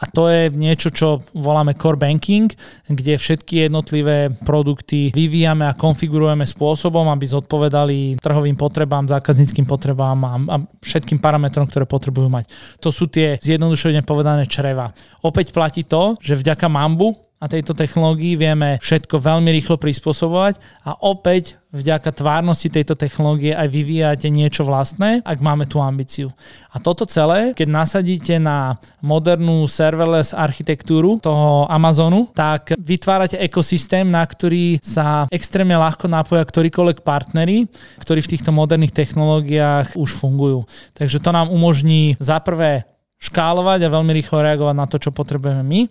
a 0.01 0.10
to 0.10 0.27
je 0.27 0.50
niečo, 0.51 0.89
čo 0.89 1.21
voláme 1.38 1.77
core 1.77 1.98
banking, 1.98 2.50
kde 2.89 3.21
všetky 3.21 3.69
jednotlivé 3.69 4.33
produkty 4.43 5.13
vyvíjame 5.13 5.69
a 5.69 5.77
konfigurujeme 5.77 6.43
spôsobom, 6.43 7.05
aby 7.07 7.25
zodpovedali 7.29 8.17
trhovým 8.17 8.57
potrebám, 8.57 9.05
zákazníckým 9.05 9.69
potrebám 9.69 10.17
a, 10.25 10.33
a 10.41 10.55
všetkým 10.81 11.21
parametrom, 11.21 11.69
ktoré 11.69 11.86
potrebujú 11.86 12.33
mať. 12.33 12.50
To 12.81 12.89
sú 12.89 13.07
tie 13.07 13.38
zjednodušene 13.38 14.01
povedané 14.01 14.50
čreva. 14.50 14.89
Opäť 15.21 15.53
platí 15.53 15.85
to, 15.85 16.17
že 16.17 16.35
vďaka 16.35 16.65
Mambu 16.65 17.30
a 17.41 17.50
tejto 17.50 17.74
technológii 17.74 18.38
vieme 18.38 18.77
všetko 18.77 19.17
veľmi 19.17 19.50
rýchlo 19.50 19.81
prispôsobovať 19.81 20.62
a 20.86 20.93
opäť 21.01 21.57
vďaka 21.74 22.13
tvárnosti 22.13 22.69
tejto 22.69 22.93
technológie 22.93 23.57
aj 23.57 23.65
vyvíjate 23.65 24.29
niečo 24.29 24.62
vlastné, 24.62 25.25
ak 25.25 25.41
máme 25.41 25.65
tú 25.65 25.81
ambíciu. 25.81 26.29
A 26.69 26.77
toto 26.77 27.07
celé, 27.10 27.57
keď 27.57 27.67
nasadíte 27.71 28.38
na 28.38 28.77
modernú 29.01 29.65
serverless 29.65 30.38
architektúru 30.38 31.17
toho 31.17 31.65
Amazonu, 31.65 32.29
tak 32.36 32.77
vytvárate 32.77 33.41
ekosystém, 33.41 34.05
na 34.05 34.21
ktorý 34.21 34.77
sa 34.83 35.25
extrémne 35.33 35.79
ľahko 35.81 36.05
napoja 36.05 36.45
ktorýkoľvek 36.45 37.01
partnery, 37.01 37.65
ktorí 37.98 38.21
v 38.21 38.31
týchto 38.38 38.53
moderných 38.53 38.93
technológiách 38.93 39.98
už 39.98 40.13
fungujú. 40.13 40.69
Takže 40.93 41.17
to 41.17 41.33
nám 41.33 41.50
umožní 41.50 42.19
za 42.21 42.38
prvé 42.38 42.86
škálovať 43.21 43.86
a 43.86 43.93
veľmi 43.93 44.12
rýchlo 44.17 44.43
reagovať 44.43 44.75
na 44.75 44.86
to, 44.89 44.98
čo 44.98 45.10
potrebujeme 45.13 45.63
my 45.65 45.81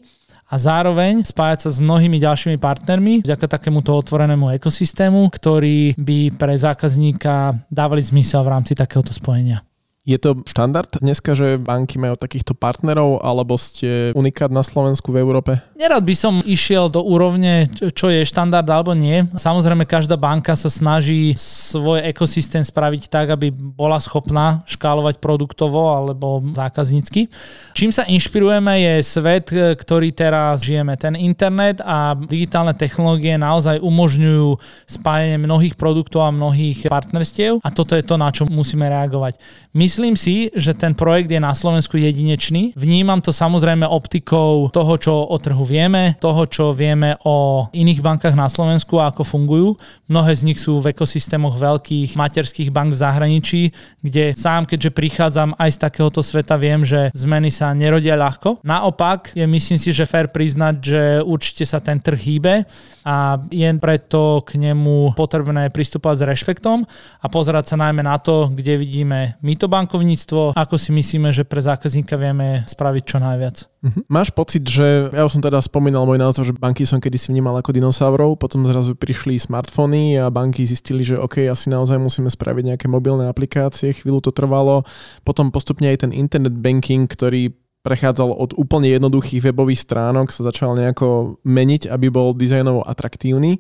a 0.51 0.55
zároveň 0.59 1.23
spájať 1.23 1.59
sa 1.67 1.71
s 1.71 1.79
mnohými 1.79 2.19
ďalšími 2.19 2.59
partnermi 2.59 3.23
vďaka 3.23 3.47
takémuto 3.47 3.95
otvorenému 3.95 4.51
ekosystému, 4.59 5.31
ktorý 5.31 5.95
by 5.95 6.35
pre 6.35 6.59
zákazníka 6.59 7.55
dávali 7.71 8.03
zmysel 8.03 8.43
v 8.43 8.53
rámci 8.59 8.75
takéhoto 8.75 9.15
spojenia. 9.15 9.63
Je 10.01 10.17
to 10.17 10.41
štandard 10.49 10.89
dneska, 10.97 11.37
že 11.37 11.61
banky 11.61 12.01
majú 12.01 12.17
takýchto 12.17 12.57
partnerov, 12.57 13.21
alebo 13.21 13.61
ste 13.61 14.17
unikát 14.17 14.49
na 14.49 14.65
Slovensku 14.65 15.13
v 15.13 15.21
Európe? 15.21 15.61
Nerad 15.77 16.09
by 16.09 16.17
som 16.17 16.41
išiel 16.41 16.89
do 16.89 17.05
úrovne, 17.05 17.69
čo 17.69 18.09
je 18.09 18.25
štandard 18.25 18.65
alebo 18.65 18.97
nie. 18.97 19.29
Samozrejme, 19.37 19.85
každá 19.85 20.17
banka 20.17 20.57
sa 20.57 20.73
snaží 20.73 21.37
svoj 21.37 22.01
ekosystém 22.01 22.65
spraviť 22.65 23.13
tak, 23.13 23.29
aby 23.29 23.53
bola 23.53 24.01
schopná 24.01 24.65
škálovať 24.65 25.21
produktovo 25.21 25.93
alebo 25.93 26.49
zákaznícky. 26.57 27.29
Čím 27.77 27.93
sa 27.93 28.09
inšpirujeme 28.09 28.81
je 28.81 28.95
svet, 29.05 29.53
ktorý 29.53 30.17
teraz 30.17 30.65
žijeme. 30.65 30.97
Ten 30.97 31.13
internet 31.13 31.85
a 31.85 32.17
digitálne 32.17 32.73
technológie 32.73 33.37
naozaj 33.37 33.77
umožňujú 33.85 34.49
spájanie 34.89 35.37
mnohých 35.37 35.77
produktov 35.77 36.25
a 36.25 36.33
mnohých 36.33 36.89
partnerstiev 36.89 37.61
a 37.61 37.69
toto 37.69 37.93
je 37.93 38.05
to, 38.05 38.17
na 38.17 38.33
čo 38.33 38.49
musíme 38.49 38.89
reagovať. 38.89 39.37
My 39.77 39.90
Myslím 39.91 40.15
si, 40.15 40.55
že 40.55 40.71
ten 40.71 40.95
projekt 40.95 41.35
je 41.35 41.43
na 41.43 41.51
Slovensku 41.51 41.99
jedinečný. 41.99 42.79
Vnímam 42.79 43.19
to 43.19 43.35
samozrejme 43.35 43.83
optikou 43.91 44.71
toho, 44.71 44.95
čo 44.95 45.27
o 45.27 45.35
trhu 45.43 45.67
vieme, 45.67 46.15
toho, 46.23 46.47
čo 46.47 46.71
vieme 46.71 47.19
o 47.27 47.67
iných 47.75 47.99
bankách 47.99 48.39
na 48.39 48.47
Slovensku 48.47 49.03
a 49.03 49.11
ako 49.11 49.27
fungujú. 49.27 49.75
Mnohé 50.07 50.39
z 50.39 50.47
nich 50.47 50.63
sú 50.63 50.79
v 50.79 50.95
ekosystémoch 50.95 51.59
veľkých 51.59 52.15
materských 52.15 52.71
bank 52.71 52.95
v 52.95 53.03
zahraničí, 53.03 53.63
kde 53.99 54.39
sám, 54.39 54.63
keďže 54.71 54.95
prichádzam 54.95 55.59
aj 55.59 55.71
z 55.75 55.83
takéhoto 55.83 56.23
sveta, 56.23 56.55
viem, 56.55 56.87
že 56.87 57.11
zmeny 57.11 57.51
sa 57.51 57.75
nerodia 57.75 58.15
ľahko. 58.15 58.63
Naopak 58.63 59.35
je 59.35 59.43
myslím 59.43 59.75
si, 59.75 59.91
že 59.91 60.07
fér 60.07 60.31
priznať, 60.31 60.75
že 60.79 61.03
určite 61.27 61.67
sa 61.67 61.83
ten 61.83 61.99
trh 61.99 62.31
hýbe 62.31 62.63
a 63.03 63.43
je 63.51 63.67
preto 63.83 64.47
k 64.47 64.55
nemu 64.55 65.19
potrebné 65.19 65.67
pristúpať 65.75 66.15
s 66.23 66.27
rešpektom 66.31 66.87
a 67.19 67.27
pozerať 67.27 67.75
sa 67.75 67.77
najmä 67.83 68.07
na 68.07 68.23
to, 68.23 68.55
kde 68.55 68.79
vidíme 68.79 69.35
my 69.43 69.55
to 69.59 69.67
bankovníctvo, 69.81 70.53
ako 70.53 70.77
si 70.77 70.93
myslíme, 70.93 71.33
že 71.33 71.49
pre 71.49 71.65
zákazníka 71.65 72.21
vieme 72.21 72.69
spraviť 72.69 73.03
čo 73.09 73.17
najviac. 73.17 73.57
Uh-huh. 73.81 74.05
Máš 74.13 74.29
pocit, 74.29 74.61
že 74.69 75.09
ja 75.09 75.25
som 75.25 75.41
teda 75.41 75.57
spomínal 75.65 76.05
môj 76.05 76.21
názor, 76.21 76.45
že 76.45 76.53
banky 76.53 76.85
som 76.85 77.01
kedysi 77.01 77.33
vnímal 77.33 77.57
ako 77.57 77.73
dinosaurov, 77.73 78.37
potom 78.37 78.69
zrazu 78.69 78.93
prišli 78.93 79.41
smartfóny 79.41 80.21
a 80.21 80.29
banky 80.29 80.69
zistili, 80.69 81.01
že 81.01 81.17
OK, 81.17 81.49
asi 81.49 81.73
naozaj 81.73 81.97
musíme 81.97 82.29
spraviť 82.29 82.77
nejaké 82.77 82.87
mobilné 82.93 83.27
aplikácie, 83.33 83.97
chvíľu 83.97 84.21
to 84.21 84.31
trvalo, 84.37 84.85
potom 85.25 85.49
postupne 85.49 85.89
aj 85.89 86.05
ten 86.05 86.13
internet 86.13 86.53
banking, 86.61 87.09
ktorý 87.09 87.57
prechádzal 87.81 88.37
od 88.37 88.53
úplne 88.61 88.93
jednoduchých 88.93 89.41
webových 89.51 89.89
stránok, 89.89 90.29
sa 90.29 90.45
začal 90.45 90.77
nejako 90.77 91.41
meniť, 91.49 91.89
aby 91.89 92.13
bol 92.13 92.37
dizajnovo 92.37 92.85
atraktívny 92.85 93.57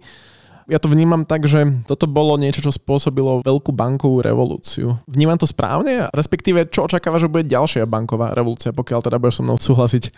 ja 0.70 0.78
to 0.78 0.86
vnímam 0.86 1.26
tak, 1.26 1.50
že 1.50 1.82
toto 1.90 2.06
bolo 2.06 2.38
niečo, 2.38 2.62
čo 2.62 2.70
spôsobilo 2.70 3.42
veľkú 3.42 3.74
bankovú 3.74 4.22
revolúciu. 4.22 5.02
Vnímam 5.10 5.34
to 5.34 5.50
správne? 5.50 6.06
Respektíve, 6.14 6.70
čo 6.70 6.86
očakáva, 6.86 7.18
že 7.18 7.26
bude 7.26 7.50
ďalšia 7.50 7.90
banková 7.90 8.30
revolúcia, 8.32 8.70
pokiaľ 8.70 9.00
teda 9.02 9.18
budeš 9.18 9.42
so 9.42 9.44
mnou 9.44 9.58
súhlasiť? 9.58 10.04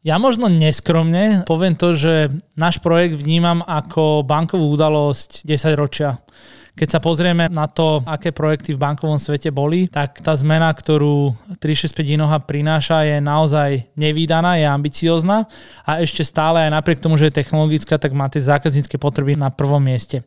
Ja 0.00 0.16
možno 0.16 0.48
neskromne 0.48 1.44
poviem 1.44 1.76
to, 1.76 1.92
že 1.92 2.32
náš 2.56 2.80
projekt 2.80 3.20
vnímam 3.20 3.60
ako 3.66 4.24
bankovú 4.24 4.72
udalosť 4.72 5.44
10 5.44 5.76
ročia. 5.76 6.22
Keď 6.78 6.88
sa 6.88 7.00
pozrieme 7.02 7.50
na 7.50 7.66
to, 7.66 8.00
aké 8.06 8.30
projekty 8.30 8.72
v 8.72 8.82
bankovom 8.82 9.18
svete 9.18 9.50
boli, 9.50 9.90
tak 9.90 10.22
tá 10.22 10.32
zmena, 10.38 10.70
ktorú 10.70 11.34
365 11.58 12.16
Inoha 12.16 12.38
prináša, 12.38 13.02
je 13.04 13.18
naozaj 13.18 13.90
nevýdaná, 13.98 14.56
je 14.56 14.66
ambiciozná 14.66 15.50
a 15.82 15.98
ešte 15.98 16.22
stále 16.22 16.62
aj 16.66 16.70
napriek 16.70 17.02
tomu, 17.02 17.18
že 17.18 17.28
je 17.28 17.38
technologická, 17.42 17.98
tak 17.98 18.14
má 18.14 18.30
tie 18.30 18.40
zákaznícke 18.40 18.96
potreby 18.96 19.34
na 19.34 19.50
prvom 19.50 19.82
mieste. 19.82 20.22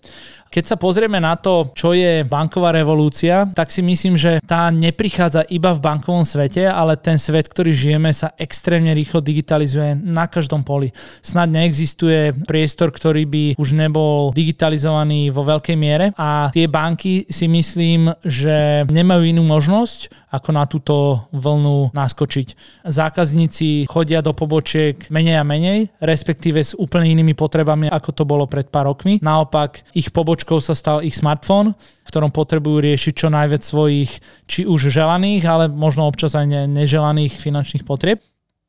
Keď 0.54 0.70
sa 0.70 0.78
pozrieme 0.78 1.18
na 1.18 1.34
to, 1.34 1.74
čo 1.74 1.98
je 1.98 2.22
banková 2.22 2.70
revolúcia, 2.70 3.50
tak 3.58 3.74
si 3.74 3.82
myslím, 3.82 4.14
že 4.14 4.38
tá 4.46 4.70
neprichádza 4.70 5.50
iba 5.50 5.74
v 5.74 5.82
bankovom 5.82 6.22
svete, 6.22 6.70
ale 6.70 6.94
ten 6.94 7.18
svet, 7.18 7.50
ktorý 7.50 7.74
žijeme, 7.74 8.14
sa 8.14 8.38
extrémne 8.38 8.94
rýchlo 8.94 9.18
digitalizuje 9.18 9.98
na 9.98 10.30
každom 10.30 10.62
poli. 10.62 10.94
Snad 11.26 11.50
neexistuje 11.50 12.38
priestor, 12.46 12.94
ktorý 12.94 13.26
by 13.26 13.44
už 13.58 13.74
nebol 13.74 14.30
digitalizovaný 14.30 15.34
vo 15.34 15.42
veľkej 15.42 15.74
miere 15.74 16.14
a 16.22 16.54
tie 16.54 16.70
banky 16.70 17.26
si 17.34 17.50
myslím, 17.50 18.14
že 18.22 18.86
nemajú 18.94 19.26
inú 19.26 19.42
možnosť, 19.50 20.23
ako 20.34 20.50
na 20.50 20.66
túto 20.66 21.30
vlnu 21.30 21.94
naskočiť. 21.94 22.48
Zákazníci 22.90 23.86
chodia 23.86 24.26
do 24.26 24.34
pobočiek 24.34 24.98
menej 25.14 25.38
a 25.38 25.46
menej, 25.46 25.94
respektíve 26.02 26.58
s 26.58 26.74
úplne 26.74 27.14
inými 27.14 27.38
potrebami, 27.38 27.86
ako 27.86 28.10
to 28.10 28.24
bolo 28.26 28.50
pred 28.50 28.66
pár 28.74 28.90
rokmi. 28.90 29.22
Naopak, 29.22 29.86
ich 29.94 30.10
pobočkou 30.10 30.58
sa 30.58 30.74
stal 30.74 31.06
ich 31.06 31.14
smartfón, 31.14 31.78
v 31.78 32.10
ktorom 32.10 32.34
potrebujú 32.34 32.82
riešiť 32.82 33.14
čo 33.14 33.30
najviac 33.30 33.62
svojich 33.62 34.12
či 34.50 34.66
už 34.66 34.90
želaných, 34.90 35.44
ale 35.46 35.66
možno 35.70 36.10
občas 36.10 36.34
aj 36.34 36.50
neželaných 36.66 37.38
finančných 37.38 37.86
potrieb. 37.86 38.18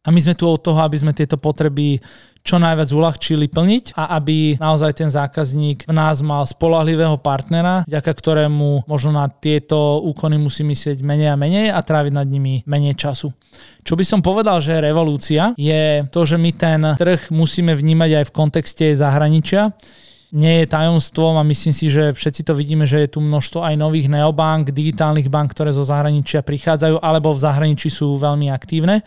A 0.04 0.12
my 0.12 0.20
sme 0.20 0.36
tu 0.36 0.44
od 0.44 0.60
toho, 0.60 0.84
aby 0.84 1.00
sme 1.00 1.16
tieto 1.16 1.40
potreby 1.40 1.96
čo 2.44 2.60
najviac 2.60 2.92
uľahčili 2.92 3.48
plniť 3.48 3.96
a 3.96 4.20
aby 4.20 4.60
naozaj 4.60 5.00
ten 5.00 5.08
zákazník 5.08 5.88
v 5.88 5.92
nás 5.96 6.20
mal 6.20 6.44
spolahlivého 6.44 7.16
partnera, 7.16 7.88
vďaka 7.88 8.12
ktorému 8.12 8.84
možno 8.84 9.16
na 9.16 9.32
tieto 9.32 10.04
úkony 10.04 10.36
musí 10.36 10.60
myslieť 10.60 11.00
menej 11.00 11.32
a 11.32 11.40
menej 11.40 11.72
a 11.72 11.80
tráviť 11.80 12.12
nad 12.12 12.28
nimi 12.28 12.60
menej 12.68 13.00
času. 13.00 13.32
Čo 13.80 13.96
by 13.96 14.04
som 14.04 14.20
povedal, 14.20 14.60
že 14.60 14.76
je 14.76 14.84
revolúcia, 14.84 15.56
je 15.56 16.04
to, 16.12 16.28
že 16.28 16.36
my 16.36 16.50
ten 16.52 16.80
trh 17.00 17.32
musíme 17.32 17.72
vnímať 17.72 18.10
aj 18.20 18.24
v 18.28 18.34
kontexte 18.36 18.86
zahraničia 18.92 19.72
nie 20.34 20.66
je 20.66 20.66
tajomstvom 20.66 21.38
a 21.38 21.46
myslím 21.46 21.70
si, 21.70 21.86
že 21.86 22.10
všetci 22.10 22.42
to 22.42 22.58
vidíme, 22.58 22.82
že 22.82 23.06
je 23.06 23.14
tu 23.14 23.22
množstvo 23.22 23.62
aj 23.62 23.78
nových 23.78 24.10
neobank, 24.10 24.74
digitálnych 24.74 25.30
bank, 25.30 25.54
ktoré 25.54 25.70
zo 25.70 25.86
zahraničia 25.86 26.42
prichádzajú 26.42 26.98
alebo 26.98 27.30
v 27.30 27.42
zahraničí 27.46 27.86
sú 27.86 28.18
veľmi 28.18 28.50
aktívne. 28.50 29.06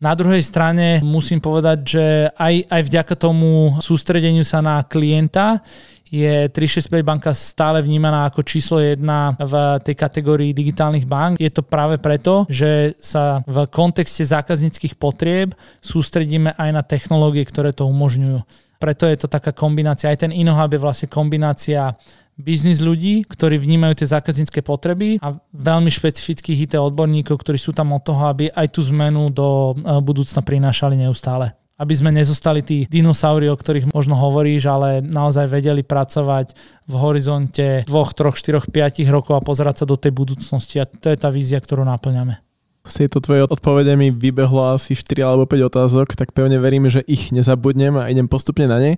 Na 0.00 0.12
druhej 0.12 0.44
strane 0.44 1.00
musím 1.00 1.40
povedať, 1.40 1.78
že 1.84 2.06
aj, 2.36 2.54
aj 2.68 2.82
vďaka 2.84 3.14
tomu 3.16 3.80
sústredeniu 3.80 4.44
sa 4.44 4.60
na 4.60 4.84
klienta 4.84 5.64
je 6.06 6.46
365 6.54 7.02
banka 7.02 7.34
stále 7.34 7.82
vnímaná 7.82 8.30
ako 8.30 8.46
číslo 8.46 8.78
jedna 8.78 9.34
v 9.34 9.82
tej 9.82 9.94
kategórii 9.98 10.54
digitálnych 10.54 11.02
bank. 11.02 11.42
Je 11.42 11.50
to 11.50 11.66
práve 11.66 11.98
preto, 11.98 12.46
že 12.46 12.94
sa 13.02 13.42
v 13.42 13.66
kontexte 13.66 14.22
zákazníckých 14.22 14.94
potrieb 14.94 15.50
sústredíme 15.82 16.54
aj 16.54 16.70
na 16.70 16.82
technológie, 16.86 17.42
ktoré 17.42 17.74
to 17.74 17.90
umožňujú. 17.90 18.38
Preto 18.76 19.08
je 19.08 19.16
to 19.18 19.26
taká 19.26 19.56
kombinácia, 19.56 20.12
aj 20.12 20.28
ten 20.28 20.32
InnoHub 20.32 20.68
je 20.68 20.80
vlastne 20.80 21.08
kombinácia 21.08 21.96
biznis 22.36 22.84
ľudí, 22.84 23.24
ktorí 23.24 23.56
vnímajú 23.56 24.04
tie 24.04 24.12
zákaznícke 24.12 24.60
potreby 24.60 25.16
a 25.24 25.40
veľmi 25.56 25.88
špecifických 25.88 26.68
IT 26.68 26.74
odborníkov, 26.76 27.40
ktorí 27.40 27.56
sú 27.56 27.72
tam 27.72 27.96
od 27.96 28.04
toho, 28.04 28.28
aby 28.28 28.52
aj 28.52 28.76
tú 28.76 28.84
zmenu 28.92 29.32
do 29.32 29.72
e, 29.72 29.98
budúcna 30.04 30.44
prinášali 30.44 31.00
neustále. 31.00 31.56
Aby 31.76 31.92
sme 31.92 32.08
nezostali 32.08 32.64
tí 32.64 32.88
dinosaury, 32.88 33.52
o 33.52 33.56
ktorých 33.56 33.92
možno 33.92 34.16
hovoríš, 34.16 34.64
ale 34.64 35.04
naozaj 35.04 35.44
vedeli 35.44 35.84
pracovať 35.84 36.56
v 36.88 36.94
horizonte 36.96 37.84
2, 37.84 37.92
3, 37.92 38.32
4, 38.32 38.72
5 38.72 39.04
rokov 39.12 39.36
a 39.36 39.44
pozerať 39.44 39.84
sa 39.84 39.86
do 39.88 40.00
tej 40.00 40.16
budúcnosti. 40.16 40.80
A 40.80 40.88
to 40.88 41.12
je 41.12 41.20
tá 41.20 41.28
vízia, 41.28 41.60
ktorú 41.60 41.84
naplňame. 41.84 42.45
Z 42.86 43.02
tejto 43.02 43.18
tvojej 43.18 43.42
odpovede 43.50 43.98
mi 43.98 44.14
vybehlo 44.14 44.78
asi 44.78 44.94
4 44.94 45.26
alebo 45.26 45.42
5 45.42 45.58
otázok, 45.58 46.14
tak 46.14 46.30
pevne 46.30 46.62
verím, 46.62 46.86
že 46.86 47.02
ich 47.10 47.34
nezabudnem 47.34 47.98
a 47.98 48.06
idem 48.06 48.30
postupne 48.30 48.70
na 48.70 48.78
ne. 48.78 48.94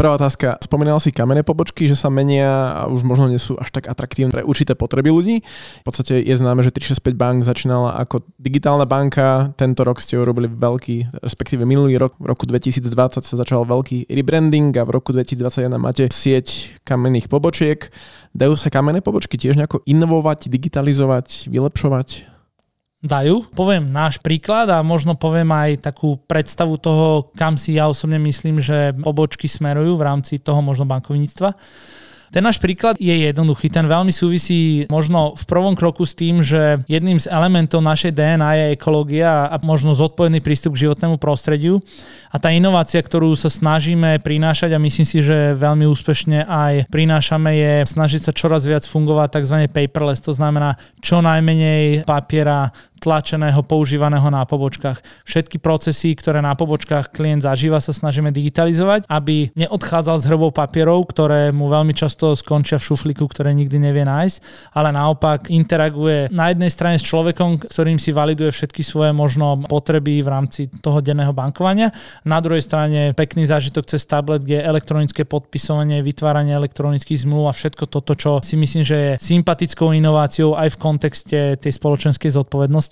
Prvá 0.00 0.16
otázka. 0.16 0.56
Spomínal 0.64 0.96
si 0.96 1.12
kamenné 1.12 1.44
pobočky, 1.44 1.84
že 1.84 1.92
sa 1.92 2.08
menia 2.08 2.72
a 2.72 2.80
už 2.88 3.04
možno 3.04 3.28
nie 3.28 3.36
sú 3.36 3.60
až 3.60 3.68
tak 3.68 3.84
atraktívne 3.84 4.32
pre 4.32 4.40
určité 4.40 4.72
potreby 4.72 5.12
ľudí. 5.12 5.44
V 5.44 5.84
podstate 5.84 6.24
je 6.24 6.34
známe, 6.40 6.64
že 6.64 6.72
365 6.72 7.20
Bank 7.20 7.36
začínala 7.44 8.00
ako 8.00 8.24
digitálna 8.40 8.88
banka. 8.88 9.52
Tento 9.60 9.84
rok 9.84 10.00
ste 10.00 10.16
urobili 10.16 10.48
veľký, 10.48 11.20
respektíve 11.20 11.68
minulý 11.68 12.00
rok, 12.00 12.16
v 12.16 12.32
roku 12.32 12.48
2020 12.48 12.88
sa 13.20 13.34
začal 13.36 13.68
veľký 13.68 14.08
rebranding 14.08 14.72
a 14.80 14.88
v 14.88 14.90
roku 14.96 15.12
2021 15.12 15.68
máte 15.76 16.08
sieť 16.08 16.80
kamenných 16.88 17.28
pobočiek. 17.28 17.92
Dajú 18.32 18.56
sa 18.56 18.72
kamenné 18.72 19.04
pobočky 19.04 19.36
tiež 19.36 19.60
nejako 19.60 19.84
inovovať, 19.84 20.48
digitalizovať, 20.48 21.52
vylepšovať? 21.52 22.37
Dajú. 23.02 23.46
Poviem 23.54 23.94
náš 23.94 24.18
príklad 24.18 24.66
a 24.70 24.82
možno 24.82 25.14
poviem 25.14 25.48
aj 25.54 25.90
takú 25.90 26.18
predstavu 26.26 26.78
toho, 26.78 27.30
kam 27.38 27.54
si 27.54 27.78
ja 27.78 27.86
osobne 27.86 28.18
myslím, 28.18 28.58
že 28.58 28.94
pobočky 28.98 29.46
smerujú 29.46 29.94
v 29.94 30.06
rámci 30.06 30.42
toho 30.42 30.58
možno 30.58 30.86
bankovníctva. 30.86 31.54
Ten 32.28 32.44
náš 32.44 32.60
príklad 32.60 33.00
je 33.00 33.12
jednoduchý, 33.24 33.72
ten 33.72 33.88
veľmi 33.88 34.12
súvisí 34.12 34.84
možno 34.92 35.32
v 35.32 35.44
prvom 35.48 35.72
kroku 35.72 36.04
s 36.04 36.12
tým, 36.12 36.44
že 36.44 36.84
jedným 36.84 37.16
z 37.16 37.24
elementov 37.32 37.80
našej 37.80 38.12
DNA 38.12 38.50
je 38.52 38.66
ekológia 38.76 39.48
a 39.48 39.56
možno 39.64 39.96
zodpovedný 39.96 40.44
prístup 40.44 40.76
k 40.76 40.88
životnému 40.88 41.16
prostrediu. 41.16 41.80
A 42.28 42.36
tá 42.36 42.52
inovácia, 42.52 43.00
ktorú 43.00 43.32
sa 43.32 43.48
snažíme 43.48 44.20
prinášať 44.20 44.76
a 44.76 44.82
myslím 44.82 45.08
si, 45.08 45.24
že 45.24 45.56
veľmi 45.56 45.88
úspešne 45.88 46.44
aj 46.44 46.92
prinášame, 46.92 47.56
je 47.56 47.72
snažiť 47.88 48.28
sa 48.28 48.32
čoraz 48.36 48.68
viac 48.68 48.84
fungovať 48.84 49.40
tzv. 49.40 49.56
paperless, 49.72 50.20
to 50.20 50.36
znamená 50.36 50.76
čo 51.00 51.24
najmenej 51.24 52.04
papiera, 52.04 52.68
tlačeného, 52.98 53.62
používaného 53.62 54.26
na 54.28 54.42
pobočkách. 54.44 55.00
Všetky 55.24 55.62
procesy, 55.62 56.14
ktoré 56.18 56.42
na 56.42 56.52
pobočkách 56.58 57.14
klient 57.14 57.46
zažíva, 57.46 57.78
sa 57.78 57.94
snažíme 57.94 58.34
digitalizovať, 58.34 59.06
aby 59.06 59.54
neodchádzal 59.54 60.16
s 60.18 60.28
hrbou 60.28 60.50
papierov, 60.50 61.08
ktoré 61.10 61.54
mu 61.54 61.70
veľmi 61.70 61.94
často 61.94 62.34
skončia 62.34 62.82
v 62.82 62.86
šuflíku, 62.90 63.24
ktoré 63.30 63.54
nikdy 63.54 63.78
nevie 63.78 64.02
nájsť, 64.02 64.36
ale 64.74 64.90
naopak 64.90 65.48
interaguje 65.48 66.28
na 66.34 66.50
jednej 66.50 66.70
strane 66.72 66.96
s 66.98 67.06
človekom, 67.06 67.70
ktorým 67.70 68.02
si 68.02 68.10
validuje 68.10 68.50
všetky 68.50 68.82
svoje 68.82 69.14
možno 69.14 69.62
potreby 69.68 70.20
v 70.24 70.28
rámci 70.28 70.60
toho 70.82 70.98
denného 70.98 71.30
bankovania. 71.30 71.94
Na 72.26 72.42
druhej 72.42 72.64
strane 72.64 73.14
pekný 73.14 73.46
zážitok 73.46 73.86
cez 73.86 74.02
tablet, 74.08 74.42
kde 74.42 74.58
je 74.58 74.68
elektronické 74.68 75.22
podpisovanie, 75.28 76.02
vytváranie 76.02 76.56
elektronických 76.56 77.22
zmluv 77.28 77.52
a 77.52 77.56
všetko 77.56 77.84
toto, 77.86 78.16
čo 78.18 78.30
si 78.42 78.58
myslím, 78.58 78.82
že 78.82 78.96
je 78.96 79.10
sympatickou 79.20 79.94
inováciou 79.94 80.56
aj 80.56 80.74
v 80.74 80.80
kontexte 80.80 81.38
tej 81.60 81.72
spoločenskej 81.72 82.32
zodpovednosti. 82.32 82.87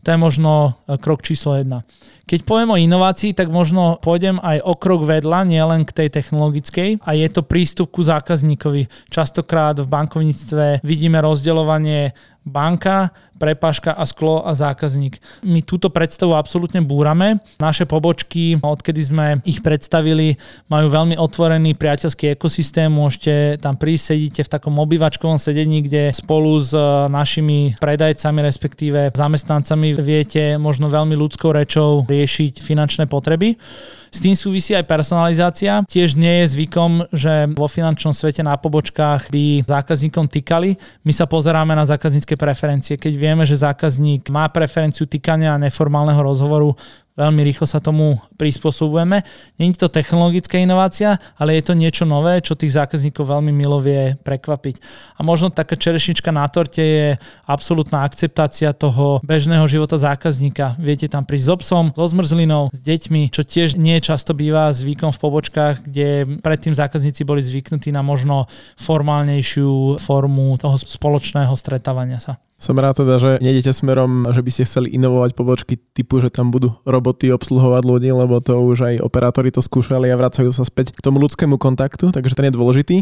To 0.00 0.08
je 0.08 0.16
možno 0.16 0.52
e, 0.88 0.96
krok 0.96 1.20
číslo 1.20 1.60
jedna. 1.60 1.84
Keď 2.24 2.46
poviem 2.46 2.70
o 2.72 2.80
inovácii, 2.80 3.34
tak 3.34 3.50
možno 3.50 3.98
pôjdem 4.00 4.38
aj 4.40 4.62
o 4.62 4.78
krok 4.78 5.02
vedľa, 5.02 5.44
nielen 5.44 5.82
k 5.82 5.92
tej 5.92 6.08
technologickej, 6.14 7.02
a 7.02 7.10
je 7.12 7.26
to 7.28 7.42
prístup 7.42 7.90
ku 7.90 8.06
zákazníkovi. 8.06 8.86
Častokrát 9.10 9.76
v 9.82 9.90
bankovníctve 9.90 10.86
vidíme 10.86 11.18
rozdeľovanie 11.20 12.14
banka, 12.50 13.14
prepaška 13.40 13.96
a 13.96 14.04
sklo 14.04 14.44
a 14.44 14.52
zákazník. 14.52 15.16
My 15.46 15.64
túto 15.64 15.88
predstavu 15.88 16.36
absolútne 16.36 16.84
búrame. 16.84 17.40
Naše 17.56 17.88
pobočky, 17.88 18.60
odkedy 18.60 19.00
sme 19.00 19.26
ich 19.48 19.64
predstavili, 19.64 20.36
majú 20.68 20.92
veľmi 20.92 21.16
otvorený 21.16 21.78
priateľský 21.78 22.36
ekosystém. 22.36 22.92
Môžete 22.92 23.56
tam 23.62 23.80
prísť, 23.80 24.12
sedíte 24.12 24.42
v 24.44 24.52
takom 24.52 24.76
obývačkovom 24.76 25.40
sedení, 25.40 25.80
kde 25.80 26.12
spolu 26.12 26.60
s 26.60 26.76
našimi 27.08 27.78
predajcami, 27.80 28.44
respektíve 28.44 29.14
zamestnancami 29.16 29.96
viete 29.96 30.60
možno 30.60 30.92
veľmi 30.92 31.16
ľudskou 31.16 31.56
rečou 31.56 32.04
riešiť 32.04 32.60
finančné 32.60 33.08
potreby. 33.08 33.56
S 34.10 34.18
tým 34.18 34.34
súvisí 34.34 34.74
aj 34.74 34.90
personalizácia. 34.90 35.86
Tiež 35.86 36.18
nie 36.18 36.42
je 36.42 36.58
zvykom, 36.58 37.06
že 37.14 37.46
vo 37.54 37.70
finančnom 37.70 38.10
svete 38.10 38.42
na 38.42 38.58
pobočkách 38.58 39.30
by 39.30 39.62
zákazníkom 39.62 40.26
týkali. 40.26 40.74
My 41.06 41.14
sa 41.14 41.30
pozeráme 41.30 41.78
na 41.78 41.86
zákaznícke 41.86 42.34
preferencie. 42.34 42.98
Keď 42.98 43.14
vieme, 43.14 43.46
že 43.46 43.54
zákazník 43.54 44.26
má 44.34 44.50
preferenciu 44.50 45.06
týkania 45.06 45.54
a 45.54 45.62
neformálneho 45.62 46.18
rozhovoru, 46.18 46.74
veľmi 47.18 47.40
rýchlo 47.46 47.66
sa 47.68 47.82
tomu 47.82 48.18
prispôsobujeme. 48.36 49.22
Není 49.60 49.76
to 49.76 49.92
technologická 49.92 50.58
inovácia, 50.58 51.20
ale 51.36 51.56
je 51.58 51.62
to 51.70 51.74
niečo 51.78 52.04
nové, 52.08 52.40
čo 52.40 52.58
tých 52.58 52.74
zákazníkov 52.76 53.28
veľmi 53.28 53.52
milo 53.54 53.78
vie 53.80 54.16
prekvapiť. 54.20 54.76
A 55.16 55.24
možno 55.24 55.52
taká 55.52 55.76
čerešnička 55.76 56.32
na 56.32 56.48
torte 56.48 56.82
je 56.82 57.06
absolútna 57.46 58.02
akceptácia 58.04 58.72
toho 58.72 59.20
bežného 59.22 59.64
života 59.70 60.00
zákazníka. 60.00 60.74
Viete 60.80 61.06
tam 61.06 61.28
prísť 61.28 61.46
s 61.46 61.54
obsom, 61.54 61.84
so 61.94 62.06
zmrzlinou, 62.08 62.72
s 62.74 62.80
deťmi, 62.82 63.30
čo 63.30 63.46
tiež 63.46 63.76
nie 63.76 64.00
často 64.02 64.32
býva 64.36 64.72
zvykom 64.74 65.14
v 65.14 65.22
pobočkách, 65.22 65.86
kde 65.86 66.40
predtým 66.40 66.74
zákazníci 66.74 67.22
boli 67.22 67.44
zvyknutí 67.44 67.92
na 67.94 68.02
možno 68.02 68.48
formálnejšiu 68.80 70.00
formu 70.00 70.56
toho 70.58 70.76
spoločného 70.80 71.52
stretávania 71.54 72.18
sa. 72.18 72.40
Som 72.60 72.76
rád 72.76 73.00
teda, 73.00 73.16
že 73.16 73.30
nejdete 73.40 73.72
smerom, 73.72 74.28
že 74.36 74.44
by 74.44 74.50
ste 74.52 74.68
chceli 74.68 74.92
inovovať 74.92 75.32
pobočky 75.32 75.80
typu, 75.96 76.20
že 76.20 76.28
tam 76.28 76.52
budú 76.52 76.76
roboty 76.84 77.32
obsluhovať 77.32 77.82
ľudí, 77.88 78.12
lebo 78.12 78.36
to 78.44 78.52
už 78.52 78.84
aj 78.84 78.94
operátori 79.00 79.48
to 79.48 79.64
skúšali 79.64 80.12
a 80.12 80.20
vracajú 80.20 80.52
sa 80.52 80.68
späť 80.68 80.92
k 80.92 81.00
tomu 81.00 81.24
ľudskému 81.24 81.56
kontaktu, 81.56 82.12
takže 82.12 82.36
ten 82.36 82.52
je 82.52 82.56
dôležitý. 82.60 82.96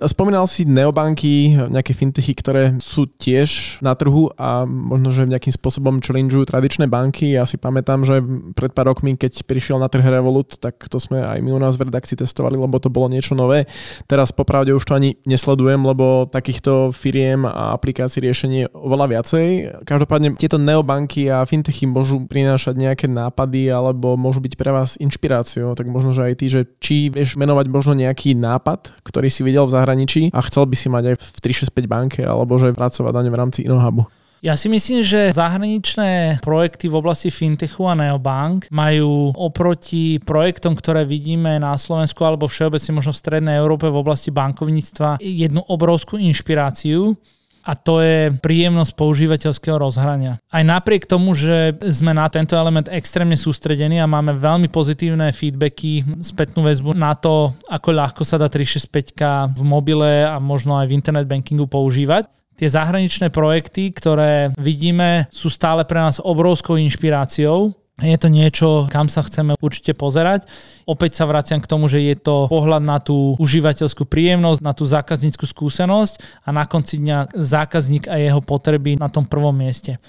Spomínal 0.00 0.48
si 0.48 0.64
neobanky, 0.64 1.60
nejaké 1.68 1.92
fintechy, 1.92 2.32
ktoré 2.32 2.80
sú 2.80 3.04
tiež 3.04 3.80
na 3.84 3.92
trhu 3.92 4.32
a 4.32 4.64
možno, 4.64 5.12
že 5.12 5.28
nejakým 5.28 5.52
spôsobom 5.52 6.00
challengeujú 6.00 6.48
tradičné 6.48 6.88
banky. 6.88 7.36
Ja 7.36 7.44
si 7.44 7.60
pamätám, 7.60 8.08
že 8.08 8.24
pred 8.56 8.72
pár 8.72 8.88
rokmi, 8.88 9.12
keď 9.20 9.44
prišiel 9.44 9.76
na 9.76 9.92
trh 9.92 10.00
Revolut, 10.00 10.56
tak 10.56 10.88
to 10.88 10.96
sme 10.96 11.20
aj 11.20 11.44
my 11.44 11.52
u 11.52 11.60
nás 11.60 11.76
v 11.76 11.92
redakcii 11.92 12.16
testovali, 12.16 12.56
lebo 12.56 12.80
to 12.80 12.88
bolo 12.88 13.12
niečo 13.12 13.36
nové. 13.36 13.68
Teraz 14.08 14.32
popravde 14.32 14.72
už 14.72 14.88
to 14.88 14.96
ani 14.96 15.20
nesledujem, 15.28 15.84
lebo 15.84 16.24
takýchto 16.32 16.96
firiem 16.96 17.44
a 17.44 17.76
aplikácií 17.76 18.24
riešení 18.24 18.56
je 18.64 18.70
oveľa 18.72 19.20
viacej. 19.20 19.46
Každopádne 19.84 20.40
tieto 20.40 20.56
neobanky 20.56 21.28
a 21.28 21.44
fintechy 21.44 21.84
môžu 21.84 22.24
prinášať 22.24 22.72
nejaké 22.72 23.04
nápady 23.04 23.68
alebo 23.68 24.16
môžu 24.16 24.40
byť 24.40 24.56
pre 24.56 24.72
vás 24.72 24.96
inšpiráciou. 24.96 25.76
Tak 25.76 25.84
možno, 25.92 26.16
že 26.16 26.24
aj 26.24 26.34
ty, 26.40 26.46
že 26.48 26.64
či 26.80 27.12
vieš 27.12 27.36
menovať 27.36 27.68
možno 27.68 27.92
nejaký 27.92 28.32
nápad, 28.32 28.96
ktorý 29.04 29.28
si 29.28 29.44
videl 29.44 29.68
v 29.68 29.76
zahraničí 29.76 29.89
zahraničí 29.90 30.30
a 30.30 30.38
chcel 30.46 30.70
by 30.70 30.76
si 30.78 30.86
mať 30.86 31.04
aj 31.10 31.16
v 31.18 31.26
365 31.66 31.90
banke 31.90 32.20
alebo 32.22 32.54
že 32.62 32.70
pracovať 32.70 33.10
na 33.10 33.26
v 33.26 33.36
rámci 33.36 33.66
Inohubu? 33.66 34.06
Ja 34.40 34.56
si 34.56 34.72
myslím, 34.72 35.04
že 35.04 35.36
zahraničné 35.36 36.40
projekty 36.40 36.88
v 36.88 36.96
oblasti 36.96 37.28
fintechu 37.28 37.84
a 37.84 37.92
neobank 37.92 38.72
majú 38.72 39.36
oproti 39.36 40.16
projektom, 40.16 40.72
ktoré 40.72 41.04
vidíme 41.04 41.60
na 41.60 41.76
Slovensku 41.76 42.24
alebo 42.24 42.48
všeobecne 42.48 42.96
možno 42.96 43.12
v 43.12 43.20
Strednej 43.20 43.60
Európe 43.60 43.92
v 43.92 44.00
oblasti 44.00 44.32
bankovníctva 44.32 45.20
jednu 45.20 45.60
obrovskú 45.68 46.16
inšpiráciu 46.16 47.20
a 47.60 47.72
to 47.76 48.00
je 48.00 48.32
príjemnosť 48.40 48.92
používateľského 48.96 49.76
rozhrania. 49.76 50.40
Aj 50.48 50.64
napriek 50.64 51.04
tomu, 51.04 51.36
že 51.36 51.76
sme 51.92 52.16
na 52.16 52.26
tento 52.32 52.56
element 52.56 52.88
extrémne 52.88 53.36
sústredení 53.36 54.00
a 54.00 54.08
máme 54.08 54.36
veľmi 54.36 54.72
pozitívne 54.72 55.32
feedbacky, 55.32 56.04
spätnú 56.24 56.64
väzbu 56.64 56.96
na 56.96 57.12
to, 57.16 57.52
ako 57.68 57.88
ľahko 57.92 58.22
sa 58.24 58.40
dá 58.40 58.48
365 58.48 59.56
v 59.56 59.62
mobile 59.64 60.24
a 60.24 60.40
možno 60.40 60.76
aj 60.80 60.88
v 60.88 60.96
internet 60.96 61.28
bankingu 61.28 61.68
používať, 61.68 62.28
tie 62.60 62.68
zahraničné 62.68 63.32
projekty, 63.32 63.88
ktoré 63.88 64.52
vidíme, 64.60 65.24
sú 65.32 65.48
stále 65.48 65.88
pre 65.88 65.96
nás 65.96 66.20
obrovskou 66.20 66.76
inšpiráciou 66.76 67.79
je 68.02 68.16
to 68.16 68.28
niečo, 68.32 68.68
kam 68.88 69.06
sa 69.12 69.20
chceme 69.22 69.54
určite 69.60 69.92
pozerať. 69.92 70.48
Opäť 70.88 71.20
sa 71.20 71.28
vraciam 71.28 71.60
k 71.60 71.70
tomu, 71.70 71.86
že 71.86 72.00
je 72.00 72.16
to 72.16 72.48
pohľad 72.48 72.82
na 72.82 72.98
tú 72.98 73.36
užívateľskú 73.36 74.08
príjemnosť, 74.08 74.60
na 74.64 74.72
tú 74.72 74.88
zákazníckú 74.88 75.44
skúsenosť 75.44 76.44
a 76.44 76.48
na 76.50 76.64
konci 76.64 76.98
dňa 77.00 77.36
zákazník 77.36 78.08
a 78.08 78.16
jeho 78.18 78.40
potreby 78.40 78.96
na 78.96 79.12
tom 79.12 79.28
prvom 79.28 79.54
mieste. 79.54 80.00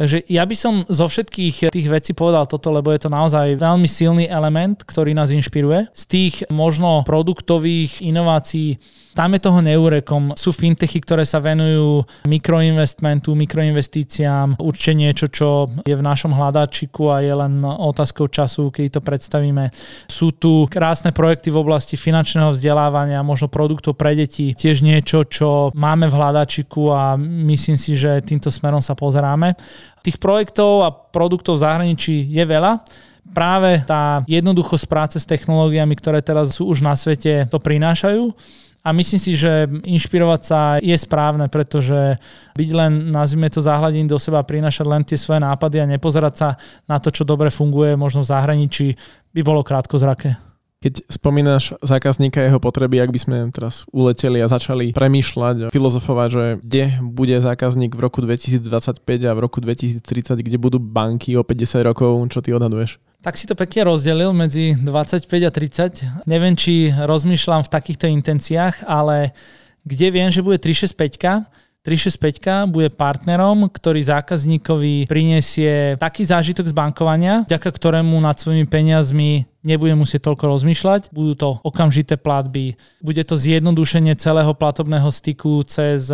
Takže 0.00 0.24
ja 0.32 0.48
by 0.48 0.56
som 0.56 0.74
zo 0.88 1.04
všetkých 1.10 1.68
tých 1.68 1.88
vecí 1.92 2.16
povedal 2.16 2.48
toto, 2.48 2.72
lebo 2.72 2.88
je 2.88 3.04
to 3.04 3.12
naozaj 3.12 3.58
veľmi 3.58 3.84
silný 3.84 4.24
element, 4.30 4.80
ktorý 4.80 5.12
nás 5.12 5.28
inšpiruje. 5.28 5.92
Z 5.92 6.04
tých 6.08 6.34
možno 6.48 7.04
produktových 7.04 8.00
inovácií 8.00 8.80
tam 9.10 9.34
je 9.34 9.40
toho 9.42 9.60
neurekom. 9.60 10.38
Sú 10.38 10.54
fintechy, 10.54 11.02
ktoré 11.02 11.26
sa 11.26 11.42
venujú 11.42 12.06
mikroinvestmentu, 12.30 13.34
mikroinvestíciám. 13.34 14.62
Určite 14.62 14.94
niečo, 14.94 15.26
čo 15.26 15.48
je 15.82 15.94
v 15.94 16.02
našom 16.02 16.30
hľadáčiku 16.30 17.10
a 17.10 17.22
je 17.22 17.34
len 17.34 17.60
otázkou 17.64 18.30
času, 18.30 18.70
keď 18.70 18.98
to 18.98 19.00
predstavíme. 19.02 19.74
Sú 20.06 20.30
tu 20.30 20.70
krásne 20.70 21.10
projekty 21.10 21.50
v 21.50 21.60
oblasti 21.60 21.98
finančného 21.98 22.54
vzdelávania, 22.54 23.26
možno 23.26 23.50
produktov 23.50 23.98
pre 23.98 24.14
deti. 24.14 24.54
Tiež 24.54 24.86
niečo, 24.86 25.26
čo 25.26 25.74
máme 25.74 26.06
v 26.06 26.16
hľadáčiku 26.16 26.94
a 26.94 27.18
myslím 27.18 27.74
si, 27.74 27.98
že 27.98 28.22
týmto 28.22 28.48
smerom 28.48 28.78
sa 28.80 28.94
pozeráme. 28.94 29.58
Tých 30.06 30.22
projektov 30.22 30.86
a 30.86 30.94
produktov 30.94 31.58
v 31.58 31.64
zahraničí 31.66 32.30
je 32.30 32.44
veľa 32.46 32.80
práve 33.30 33.78
tá 33.86 34.26
jednoduchosť 34.26 34.84
práce 34.90 35.16
s 35.22 35.28
technológiami, 35.28 35.94
ktoré 35.94 36.18
teraz 36.18 36.58
sú 36.58 36.66
už 36.66 36.82
na 36.82 36.98
svete, 36.98 37.46
to 37.46 37.62
prinášajú. 37.62 38.34
A 38.80 38.96
myslím 38.96 39.20
si, 39.20 39.36
že 39.36 39.68
inšpirovať 39.68 40.40
sa 40.40 40.60
je 40.80 40.96
správne, 40.96 41.52
pretože 41.52 42.16
byť 42.56 42.70
len, 42.72 43.12
nazvime 43.12 43.52
to, 43.52 43.60
zahľadím 43.60 44.08
do 44.08 44.16
seba, 44.16 44.40
prinašať 44.40 44.86
len 44.88 45.04
tie 45.04 45.20
svoje 45.20 45.44
nápady 45.44 45.84
a 45.84 45.90
nepozerať 45.90 46.34
sa 46.34 46.48
na 46.88 46.96
to, 46.96 47.12
čo 47.12 47.28
dobre 47.28 47.52
funguje 47.52 47.92
možno 47.92 48.24
v 48.24 48.30
zahraničí, 48.32 48.96
by 49.36 49.40
bolo 49.44 49.60
krátko 49.60 50.00
zrake. 50.00 50.49
Keď 50.80 51.12
spomínaš 51.12 51.76
zákazníka 51.84 52.40
jeho 52.40 52.56
potreby, 52.56 53.04
ak 53.04 53.12
by 53.12 53.20
sme 53.20 53.36
teraz 53.52 53.84
uleteli 53.92 54.40
a 54.40 54.48
začali 54.48 54.96
premýšľať, 54.96 55.68
filozofovať, 55.68 56.28
že 56.32 56.44
kde 56.64 56.84
bude 57.04 57.36
zákazník 57.36 57.92
v 57.92 58.00
roku 58.00 58.24
2025 58.24 59.04
a 59.04 59.32
v 59.36 59.40
roku 59.44 59.60
2030, 59.60 60.40
kde 60.40 60.56
budú 60.56 60.80
banky 60.80 61.36
o 61.36 61.44
50 61.44 61.84
rokov, 61.84 62.16
čo 62.32 62.40
ty 62.40 62.56
odhaduješ? 62.56 62.96
Tak 63.20 63.36
si 63.36 63.44
to 63.44 63.52
pekne 63.52 63.92
rozdelil 63.92 64.32
medzi 64.32 64.72
25 64.80 65.28
a 65.28 65.50
30. 65.52 66.24
Neviem, 66.24 66.56
či 66.56 66.88
rozmýšľam 66.96 67.68
v 67.68 67.72
takýchto 67.76 68.08
intenciách, 68.08 68.88
ale 68.88 69.36
kde 69.84 70.08
viem, 70.08 70.32
že 70.32 70.40
bude 70.40 70.56
365 70.56 71.20
365 71.80 72.68
bude 72.68 72.92
partnerom, 72.92 73.72
ktorý 73.72 74.04
zákazníkovi 74.04 75.08
prinesie 75.08 75.96
taký 75.96 76.28
zážitok 76.28 76.68
z 76.68 76.74
bankovania, 76.76 77.48
vďaka 77.48 77.72
ktorému 77.72 78.20
nad 78.20 78.36
svojimi 78.36 78.68
peniazmi 78.68 79.48
nebude 79.64 79.96
musieť 79.96 80.28
toľko 80.28 80.44
rozmýšľať, 80.56 81.08
budú 81.08 81.32
to 81.36 81.48
okamžité 81.64 82.20
platby, 82.20 82.76
bude 83.00 83.24
to 83.24 83.32
zjednodušenie 83.32 84.12
celého 84.20 84.52
platobného 84.52 85.08
styku 85.08 85.64
cez 85.64 86.12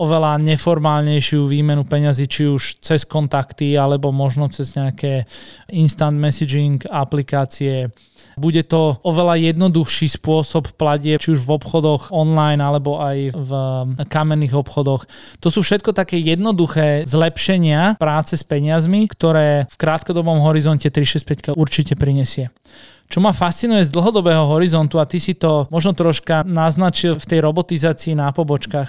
oveľa 0.00 0.40
neformálnejšiu 0.40 1.44
výmenu 1.44 1.84
peňazí, 1.84 2.24
či 2.24 2.48
už 2.48 2.80
cez 2.80 3.04
kontakty, 3.04 3.76
alebo 3.76 4.08
možno 4.08 4.48
cez 4.48 4.72
nejaké 4.72 5.28
instant 5.68 6.16
messaging 6.16 6.80
aplikácie. 6.88 7.92
Bude 8.40 8.64
to 8.64 8.96
oveľa 9.04 9.52
jednoduchší 9.52 10.08
spôsob 10.16 10.72
platie, 10.80 11.20
či 11.20 11.36
už 11.36 11.44
v 11.44 11.60
obchodoch 11.60 12.08
online 12.08 12.64
alebo 12.64 12.96
aj 13.04 13.36
v 13.36 13.50
kamenných 14.08 14.56
obchodoch. 14.56 15.04
To 15.44 15.52
sú 15.52 15.60
všetko 15.60 15.92
také 15.92 16.16
jednoduché 16.16 17.04
zlepšenia 17.04 18.00
práce 18.00 18.40
s 18.40 18.44
peniazmi, 18.48 19.04
ktoré 19.04 19.68
v 19.68 19.76
krátkodobom 19.76 20.40
horizonte 20.40 20.88
365 20.88 21.52
určite 21.52 21.92
prinesie. 21.92 22.48
Čo 23.12 23.20
ma 23.20 23.36
fascinuje 23.36 23.84
z 23.84 23.92
dlhodobého 23.92 24.48
horizontu, 24.48 24.96
a 24.96 25.04
ty 25.04 25.20
si 25.20 25.36
to 25.36 25.68
možno 25.68 25.92
troška 25.92 26.48
naznačil 26.48 27.20
v 27.20 27.28
tej 27.28 27.44
robotizácii 27.44 28.16
na 28.16 28.32
pobočkách, 28.32 28.88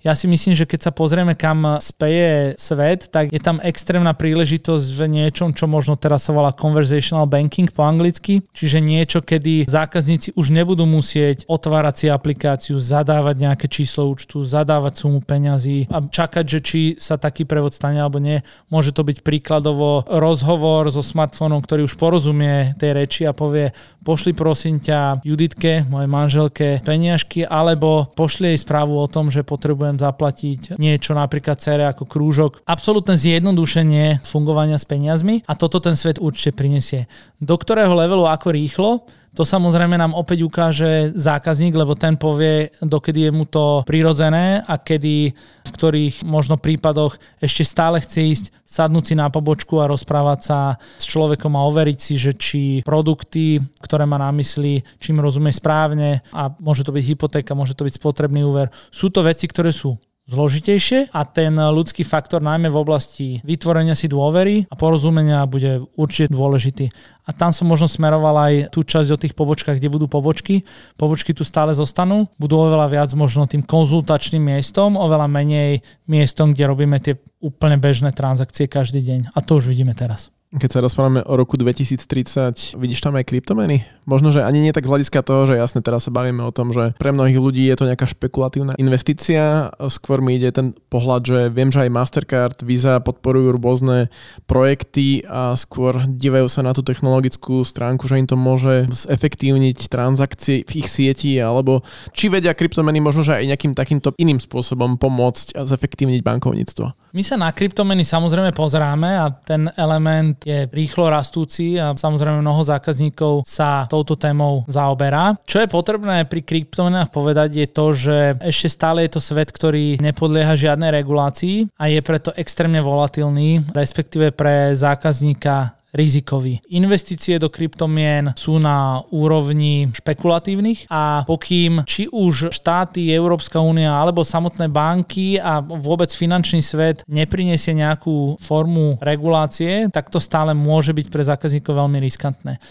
ja 0.00 0.16
si 0.16 0.24
myslím, 0.24 0.56
že 0.56 0.64
keď 0.64 0.88
sa 0.88 0.92
pozrieme, 0.96 1.36
kam 1.36 1.76
speje 1.76 2.56
svet, 2.56 3.12
tak 3.12 3.28
je 3.28 3.36
tam 3.36 3.60
extrémna 3.60 4.16
príležitosť 4.16 4.86
v 4.96 5.00
niečom, 5.20 5.52
čo 5.52 5.68
možno 5.68 6.00
teraz 6.00 6.24
sa 6.24 6.32
volá 6.32 6.56
conversational 6.56 7.28
banking 7.28 7.68
po 7.68 7.84
anglicky, 7.84 8.40
čiže 8.56 8.80
niečo, 8.80 9.20
kedy 9.20 9.68
zákazníci 9.68 10.32
už 10.40 10.56
nebudú 10.56 10.88
musieť 10.88 11.44
otvárať 11.44 11.94
si 12.00 12.06
aplikáciu, 12.08 12.80
zadávať 12.80 13.36
nejaké 13.44 13.66
číslo 13.68 14.08
účtu, 14.08 14.40
zadávať 14.40 15.04
sumu 15.04 15.20
peňazí 15.20 15.92
a 15.92 16.00
čakať, 16.00 16.44
že 16.48 16.60
či 16.64 16.80
sa 16.96 17.20
taký 17.20 17.44
prevod 17.44 17.76
stane 17.76 18.00
alebo 18.00 18.16
nie. 18.16 18.40
Môže 18.72 18.96
to 18.96 19.04
byť 19.04 19.20
príkladovo 19.20 20.08
rozhovor 20.08 20.88
so 20.88 21.04
smartfónom, 21.04 21.60
ktorý 21.60 21.84
už 21.84 22.00
porozumie 22.00 22.72
tej 22.80 22.96
reči 22.96 23.22
a 23.28 23.36
povie, 23.36 23.76
pošli 24.00 24.32
prosím 24.32 24.80
ťa 24.80 25.20
Juditke, 25.28 25.84
mojej 25.92 26.08
manželke, 26.08 26.68
peniažky, 26.80 27.44
alebo 27.44 28.08
pošli 28.16 28.56
jej 28.56 28.64
správu 28.64 28.96
o 28.96 29.04
tom, 29.04 29.28
že 29.28 29.44
potrebuje 29.44 29.89
potrebujem 29.90 29.98
zaplatiť 29.98 30.60
niečo 30.78 31.12
napríklad 31.18 31.58
cere 31.58 31.84
ako 31.90 32.06
krúžok. 32.06 32.62
Absolutné 32.66 33.18
zjednodušenie 33.18 34.22
fungovania 34.22 34.78
s 34.78 34.86
peniazmi 34.86 35.42
a 35.50 35.58
toto 35.58 35.82
ten 35.82 35.98
svet 35.98 36.22
určite 36.22 36.54
prinesie. 36.54 37.10
Do 37.42 37.58
ktorého 37.58 37.90
levelu 37.98 38.30
ako 38.30 38.48
rýchlo, 38.54 38.90
to 39.30 39.46
samozrejme 39.46 39.94
nám 39.94 40.10
opäť 40.18 40.42
ukáže 40.42 41.14
zákazník, 41.14 41.78
lebo 41.78 41.94
ten 41.94 42.18
povie, 42.18 42.74
dokedy 42.82 43.30
je 43.30 43.32
mu 43.32 43.46
to 43.46 43.86
prirodzené 43.86 44.58
a 44.66 44.74
kedy, 44.74 45.30
v 45.66 45.70
ktorých 45.70 46.26
možno 46.26 46.58
prípadoch 46.58 47.14
ešte 47.38 47.62
stále 47.62 48.02
chce 48.02 48.20
ísť, 48.26 48.46
sadnúť 48.66 49.04
si 49.06 49.14
na 49.14 49.30
pobočku 49.30 49.78
a 49.78 49.90
rozprávať 49.90 50.40
sa 50.42 50.58
s 50.98 51.06
človekom 51.06 51.54
a 51.54 51.62
overiť 51.62 51.98
si, 51.98 52.14
že 52.18 52.32
či 52.34 52.62
produkty, 52.82 53.62
ktoré 53.78 54.02
má 54.02 54.18
na 54.18 54.34
mysli, 54.34 54.82
čím 54.98 55.22
rozumie 55.22 55.54
správne 55.54 56.26
a 56.34 56.50
môže 56.58 56.82
to 56.82 56.90
byť 56.90 57.04
hypotéka, 57.14 57.54
môže 57.54 57.78
to 57.78 57.86
byť 57.86 58.02
spotrebný 58.02 58.42
úver. 58.42 58.66
Sú 58.90 59.14
to 59.14 59.22
veci, 59.22 59.46
ktoré 59.46 59.70
sú 59.70 59.94
zložitejšie 60.30 61.10
a 61.10 61.20
ten 61.26 61.52
ľudský 61.58 62.06
faktor 62.06 62.38
najmä 62.38 62.70
v 62.70 62.78
oblasti 62.78 63.26
vytvorenia 63.42 63.98
si 63.98 64.06
dôvery 64.06 64.70
a 64.70 64.74
porozumenia 64.78 65.42
bude 65.50 65.82
určite 65.98 66.30
dôležitý. 66.30 66.88
A 67.26 67.34
tam 67.34 67.50
som 67.54 67.66
možno 67.66 67.86
smeroval 67.86 68.34
aj 68.38 68.54
tú 68.74 68.82
časť 68.86 69.08
o 69.14 69.20
tých 69.20 69.34
pobočkách, 69.34 69.78
kde 69.78 69.92
budú 69.92 70.06
pobočky. 70.10 70.66
Pobočky 70.98 71.34
tu 71.34 71.46
stále 71.46 71.74
zostanú, 71.74 72.26
budú 72.38 72.58
oveľa 72.58 72.90
viac 72.90 73.10
možno 73.14 73.46
tým 73.46 73.62
konzultačným 73.62 74.42
miestom, 74.42 74.98
oveľa 74.98 75.30
menej 75.30 75.82
miestom, 76.10 76.54
kde 76.54 76.64
robíme 76.66 76.98
tie 76.98 77.18
úplne 77.38 77.78
bežné 77.78 78.10
transakcie 78.14 78.66
každý 78.66 79.02
deň. 79.02 79.20
A 79.34 79.38
to 79.42 79.58
už 79.58 79.70
vidíme 79.70 79.94
teraz. 79.94 80.30
Keď 80.50 80.66
sa 80.66 80.82
rozprávame 80.82 81.22
o 81.22 81.38
roku 81.38 81.54
2030, 81.54 82.74
vidíš 82.74 83.06
tam 83.06 83.14
aj 83.14 83.22
kryptomeny? 83.22 83.86
Možno, 84.02 84.34
že 84.34 84.42
ani 84.42 84.58
nie 84.58 84.74
tak 84.74 84.82
z 84.82 84.90
hľadiska 84.90 85.22
toho, 85.22 85.46
že 85.46 85.54
jasne 85.54 85.78
teraz 85.78 86.02
sa 86.02 86.10
bavíme 86.10 86.42
o 86.42 86.50
tom, 86.50 86.74
že 86.74 86.90
pre 86.98 87.14
mnohých 87.14 87.38
ľudí 87.38 87.70
je 87.70 87.78
to 87.78 87.86
nejaká 87.86 88.10
špekulatívna 88.10 88.74
investícia. 88.74 89.70
Skôr 89.86 90.18
mi 90.18 90.42
ide 90.42 90.50
ten 90.50 90.74
pohľad, 90.90 91.22
že 91.22 91.38
viem, 91.54 91.70
že 91.70 91.86
aj 91.86 91.94
Mastercard, 91.94 92.56
Visa 92.66 92.98
podporujú 92.98 93.62
rôzne 93.62 94.10
projekty 94.50 95.22
a 95.22 95.54
skôr 95.54 96.02
dívajú 96.02 96.50
sa 96.50 96.66
na 96.66 96.74
tú 96.74 96.82
technologickú 96.82 97.62
stránku, 97.62 98.10
že 98.10 98.18
im 98.18 98.26
to 98.26 98.34
môže 98.34 98.90
zefektívniť 98.90 99.86
transakcie 99.86 100.66
v 100.66 100.82
ich 100.82 100.90
sieti, 100.90 101.38
alebo 101.38 101.86
či 102.10 102.26
vedia 102.26 102.58
kryptomeny 102.58 102.98
možno, 102.98 103.22
že 103.22 103.38
aj 103.38 103.54
nejakým 103.54 103.78
takýmto 103.78 104.18
iným 104.18 104.42
spôsobom 104.42 104.98
pomôcť 104.98 105.54
a 105.54 105.62
zefektívniť 105.62 106.26
bankovníctvo. 106.26 107.14
My 107.14 107.22
sa 107.26 107.34
na 107.34 107.50
kryptomeny 107.50 108.06
samozrejme 108.06 108.54
pozeráme 108.54 109.18
a 109.18 109.34
ten 109.34 109.66
element 109.74 110.39
je 110.44 110.68
rýchlo 110.70 111.08
rastúci 111.10 111.80
a 111.80 111.96
samozrejme 111.96 112.40
mnoho 112.40 112.62
zákazníkov 112.62 113.48
sa 113.48 113.88
touto 113.88 114.14
témou 114.14 114.64
zaoberá. 114.68 115.36
Čo 115.44 115.64
je 115.64 115.68
potrebné 115.68 116.28
pri 116.28 116.44
kryptomenách 116.44 117.10
povedať 117.10 117.56
je 117.56 117.66
to, 117.66 117.86
že 117.96 118.16
ešte 118.44 118.68
stále 118.68 119.04
je 119.06 119.16
to 119.16 119.20
svet, 119.20 119.50
ktorý 119.50 119.98
nepodlieha 119.98 120.54
žiadnej 120.56 120.92
regulácii 120.92 121.72
a 121.76 121.88
je 121.88 122.00
preto 122.04 122.30
extrémne 122.36 122.80
volatilný, 122.84 123.64
respektíve 123.72 124.32
pre 124.36 124.76
zákazníka 124.76 125.79
rizikový. 125.94 126.62
Investície 126.70 127.38
do 127.38 127.50
kryptomien 127.50 128.32
sú 128.38 128.58
na 128.62 129.02
úrovni 129.10 129.90
špekulatívnych 129.94 130.86
a 130.90 131.26
pokým 131.26 131.82
či 131.86 132.06
už 132.10 132.54
štáty, 132.54 133.10
Európska 133.10 133.58
únia 133.58 133.94
alebo 133.94 134.26
samotné 134.26 134.70
banky 134.70 135.36
a 135.38 135.58
vôbec 135.60 136.10
finančný 136.10 136.62
svet 136.62 137.02
nepriniesie 137.10 137.74
nejakú 137.74 138.38
formu 138.38 138.96
regulácie, 139.02 139.90
tak 139.90 140.08
to 140.08 140.22
stále 140.22 140.54
môže 140.54 140.94
byť 140.94 141.06
pre 141.10 141.22
zákazníkov 141.26 141.74
veľmi 141.74 141.98
riskantné. 142.02 142.62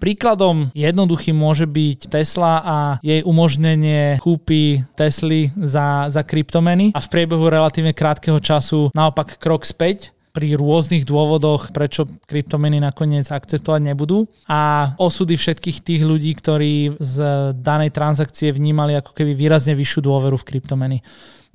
Príkladom 0.00 0.72
jednoduchým 0.72 1.36
môže 1.36 1.68
byť 1.68 2.08
Tesla 2.08 2.62
a 2.64 2.76
jej 3.04 3.20
umožnenie 3.20 4.16
kúpy 4.22 4.80
Tesly 4.96 5.52
za, 5.60 6.08
za 6.08 6.24
kryptomeny 6.24 6.96
a 6.96 7.04
v 7.04 7.10
priebehu 7.12 7.50
relatívne 7.50 7.92
krátkeho 7.92 8.40
času 8.40 8.88
naopak 8.96 9.36
krok 9.36 9.68
späť 9.68 10.14
pri 10.30 10.54
rôznych 10.54 11.02
dôvodoch, 11.06 11.74
prečo 11.74 12.06
kryptomeny 12.26 12.78
nakoniec 12.78 13.26
akceptovať 13.28 13.80
nebudú. 13.92 14.30
A 14.46 14.94
osudy 14.96 15.34
všetkých 15.34 15.78
tých 15.82 16.02
ľudí, 16.06 16.32
ktorí 16.38 16.96
z 16.98 17.16
danej 17.58 17.90
transakcie 17.90 18.54
vnímali 18.54 18.94
ako 18.94 19.14
keby 19.14 19.34
výrazne 19.34 19.74
vyššiu 19.74 20.00
dôveru 20.06 20.38
v 20.38 20.46
kryptomeny. 20.46 20.98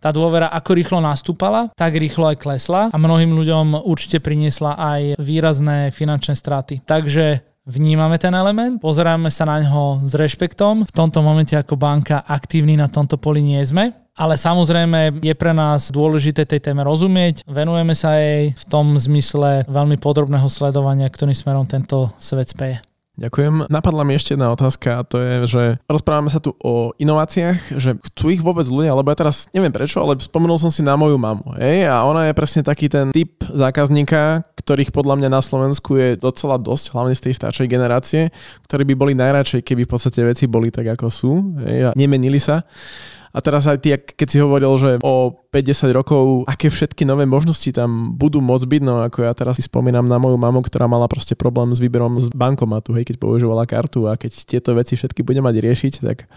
Tá 0.03 0.13
dôvera 0.13 0.51
ako 0.53 0.71
rýchlo 0.75 0.99
nastúpala, 1.01 1.73
tak 1.73 1.97
rýchlo 1.97 2.29
aj 2.29 2.37
klesla 2.37 2.81
a 2.93 2.97
mnohým 2.99 3.31
ľuďom 3.31 3.89
určite 3.89 4.21
priniesla 4.21 4.77
aj 4.77 5.17
výrazné 5.17 5.89
finančné 5.89 6.37
straty. 6.37 6.85
Takže 6.85 7.54
vnímame 7.65 8.15
ten 8.21 8.31
element, 8.31 8.77
pozeráme 8.79 9.33
sa 9.33 9.49
na 9.49 9.59
ňo 9.61 10.05
s 10.05 10.13
rešpektom. 10.13 10.85
V 10.85 10.93
tomto 10.93 11.19
momente 11.25 11.57
ako 11.57 11.75
banka 11.75 12.21
aktívni 12.21 12.77
na 12.77 12.87
tomto 12.87 13.17
poli 13.17 13.41
nie 13.41 13.59
sme, 13.65 13.91
ale 14.15 14.39
samozrejme 14.39 15.19
je 15.19 15.35
pre 15.35 15.51
nás 15.51 15.91
dôležité 15.91 16.47
tej 16.47 16.61
téme 16.61 16.85
rozumieť. 16.85 17.43
Venujeme 17.49 17.97
sa 17.97 18.15
jej 18.15 18.55
v 18.55 18.63
tom 18.69 18.95
zmysle 18.95 19.67
veľmi 19.67 19.99
podrobného 19.99 20.47
sledovania, 20.47 21.09
ktorým 21.11 21.35
smerom 21.35 21.67
tento 21.67 22.13
svet 22.21 22.47
speje. 22.53 22.79
Ďakujem. 23.15 23.71
Napadla 23.71 24.03
mi 24.03 24.11
ešte 24.11 24.35
jedna 24.35 24.51
otázka 24.51 24.99
a 24.99 25.07
to 25.07 25.23
je, 25.23 25.33
že 25.47 25.63
rozprávame 25.87 26.27
sa 26.27 26.43
tu 26.43 26.51
o 26.59 26.91
inováciách, 26.99 27.79
že 27.79 27.95
chcú 28.11 28.25
ich 28.27 28.43
vôbec 28.43 28.67
ľudia, 28.67 28.91
lebo 28.91 29.07
ja 29.07 29.15
teraz 29.15 29.47
neviem 29.55 29.71
prečo, 29.71 30.03
ale 30.03 30.19
spomenul 30.19 30.59
som 30.59 30.67
si 30.67 30.83
na 30.83 30.99
moju 30.99 31.15
mamu. 31.15 31.55
Hej? 31.55 31.87
A 31.87 32.03
ona 32.03 32.27
je 32.27 32.35
presne 32.35 32.59
taký 32.59 32.91
ten 32.91 33.15
typ 33.15 33.39
zákazníka, 33.47 34.43
ktorých 34.59 34.91
podľa 34.91 35.15
mňa 35.23 35.29
na 35.31 35.39
Slovensku 35.39 35.95
je 35.95 36.19
docela 36.19 36.59
dosť, 36.59 36.91
hlavne 36.91 37.15
z 37.15 37.31
tej 37.31 37.33
staršej 37.39 37.67
generácie, 37.71 38.21
ktorí 38.67 38.83
by 38.91 38.95
boli 38.99 39.13
najradšej, 39.15 39.63
keby 39.63 39.87
v 39.87 39.91
podstate 39.95 40.19
veci 40.19 40.51
boli 40.51 40.67
tak, 40.67 40.91
ako 40.99 41.07
sú 41.07 41.31
hej? 41.63 41.87
a 41.87 41.89
nemenili 41.95 42.43
sa. 42.43 42.67
A 43.35 43.43
teraz 43.43 43.67
aj 43.67 43.83
ty, 43.83 43.91
keď 43.99 44.27
si 44.31 44.39
hovoril, 44.39 44.71
že 44.79 44.91
o 45.03 45.35
50 45.51 45.91
rokov, 45.91 46.47
aké 46.47 46.71
všetky 46.71 47.03
nové 47.03 47.27
možnosti 47.27 47.67
tam 47.75 48.15
budú 48.15 48.39
môcť 48.39 48.63
byť, 48.63 48.81
no 48.87 49.03
ako 49.03 49.27
ja 49.27 49.35
teraz 49.35 49.59
si 49.59 49.67
spomínam 49.67 50.07
na 50.07 50.15
moju 50.15 50.39
mamu, 50.39 50.63
ktorá 50.63 50.87
mala 50.87 51.11
proste 51.11 51.35
problém 51.35 51.75
s 51.75 51.83
výberom 51.83 52.15
z 52.23 52.31
bankomatu, 52.31 52.95
hej, 52.95 53.03
keď 53.03 53.19
používala 53.19 53.67
kartu 53.67 54.07
a 54.07 54.15
keď 54.15 54.31
tieto 54.47 54.71
veci 54.71 54.95
všetky 54.95 55.19
bude 55.19 55.43
mať 55.43 55.55
riešiť, 55.59 55.93
tak 55.99 56.31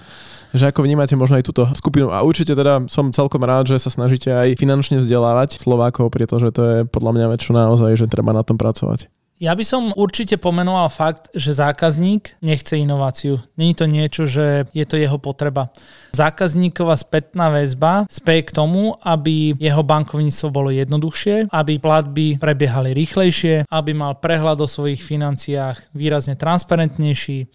že 0.51 0.65
ako 0.75 0.83
vnímate 0.83 1.15
možno 1.15 1.39
aj 1.39 1.47
túto 1.47 1.69
skupinu 1.77 2.11
a 2.11 2.25
určite 2.25 2.57
teda 2.57 2.89
som 2.91 3.15
celkom 3.15 3.45
rád, 3.47 3.71
že 3.71 3.79
sa 3.79 3.93
snažíte 3.93 4.33
aj 4.33 4.59
finančne 4.59 4.99
vzdelávať 4.99 5.61
Slovákov, 5.61 6.11
pretože 6.11 6.51
to 6.51 6.63
je 6.65 6.77
podľa 6.89 7.15
mňa 7.15 7.27
väčšie 7.31 7.53
naozaj, 7.55 7.95
že 7.95 8.11
treba 8.11 8.35
na 8.35 8.43
tom 8.43 8.59
pracovať. 8.59 9.07
Ja 9.39 9.55
by 9.55 9.63
som 9.63 9.95
určite 9.95 10.35
pomenoval 10.35 10.91
fakt, 10.91 11.31
že 11.31 11.55
zákazník 11.55 12.43
nechce 12.43 12.75
inováciu. 12.75 13.39
Není 13.55 13.71
to 13.79 13.87
niečo, 13.87 14.27
že 14.27 14.67
je 14.75 14.83
to 14.83 14.99
jeho 14.99 15.15
potreba. 15.23 15.71
Zákazníková 16.11 16.99
spätná 16.99 17.47
väzba 17.47 18.03
speje 18.11 18.51
k 18.51 18.55
tomu, 18.59 18.99
aby 18.99 19.55
jeho 19.55 19.87
bankovníctvo 19.87 20.49
bolo 20.51 20.75
jednoduchšie, 20.75 21.55
aby 21.55 21.79
platby 21.79 22.43
prebiehali 22.43 22.91
rýchlejšie, 22.91 23.71
aby 23.71 23.95
mal 23.95 24.19
prehľad 24.19 24.59
o 24.59 24.67
svojich 24.67 24.99
financiách 25.07 25.95
výrazne 25.95 26.35
transparentnejší, 26.35 27.47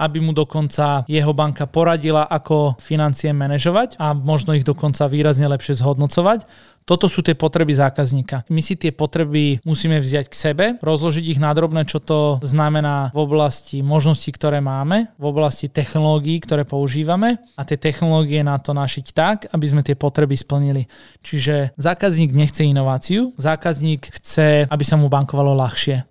aby 0.00 0.24
mu 0.24 0.32
dokonca 0.32 1.04
jeho 1.04 1.36
banka 1.36 1.68
poradila, 1.68 2.24
ako 2.24 2.80
financie 2.80 3.36
manažovať 3.36 4.00
a 4.00 4.16
možno 4.16 4.56
ich 4.56 4.64
dokonca 4.64 5.04
výrazne 5.10 5.44
lepšie 5.44 5.76
zhodnocovať. 5.76 6.48
Toto 6.88 7.04
sú 7.04 7.20
tie 7.20 7.36
potreby 7.36 7.76
zákazníka. 7.76 8.48
My 8.48 8.64
si 8.64 8.72
tie 8.72 8.96
potreby 8.96 9.60
musíme 9.60 10.00
vziať 10.00 10.32
k 10.32 10.40
sebe, 10.48 10.64
rozložiť 10.80 11.36
ich 11.36 11.36
na 11.36 11.52
drobné, 11.52 11.84
čo 11.84 12.00
to 12.00 12.40
znamená 12.40 13.12
v 13.12 13.28
oblasti 13.28 13.84
možností, 13.84 14.32
ktoré 14.32 14.64
máme, 14.64 15.12
v 15.20 15.24
oblasti 15.28 15.68
technológií, 15.68 16.40
ktoré 16.40 16.64
používame 16.64 17.36
a 17.60 17.62
tie 17.68 17.76
technológie 17.76 18.40
na 18.40 18.56
to 18.56 18.72
našiť 18.72 19.06
tak, 19.12 19.52
aby 19.52 19.66
sme 19.68 19.84
tie 19.84 20.00
potreby 20.00 20.32
splnili. 20.32 20.88
Čiže 21.20 21.76
zákazník 21.76 22.32
nechce 22.32 22.64
inováciu, 22.64 23.36
zákazník 23.36 24.08
chce, 24.08 24.64
aby 24.64 24.84
sa 24.88 24.96
mu 24.96 25.12
bankovalo 25.12 25.52
ľahšie. 25.60 26.08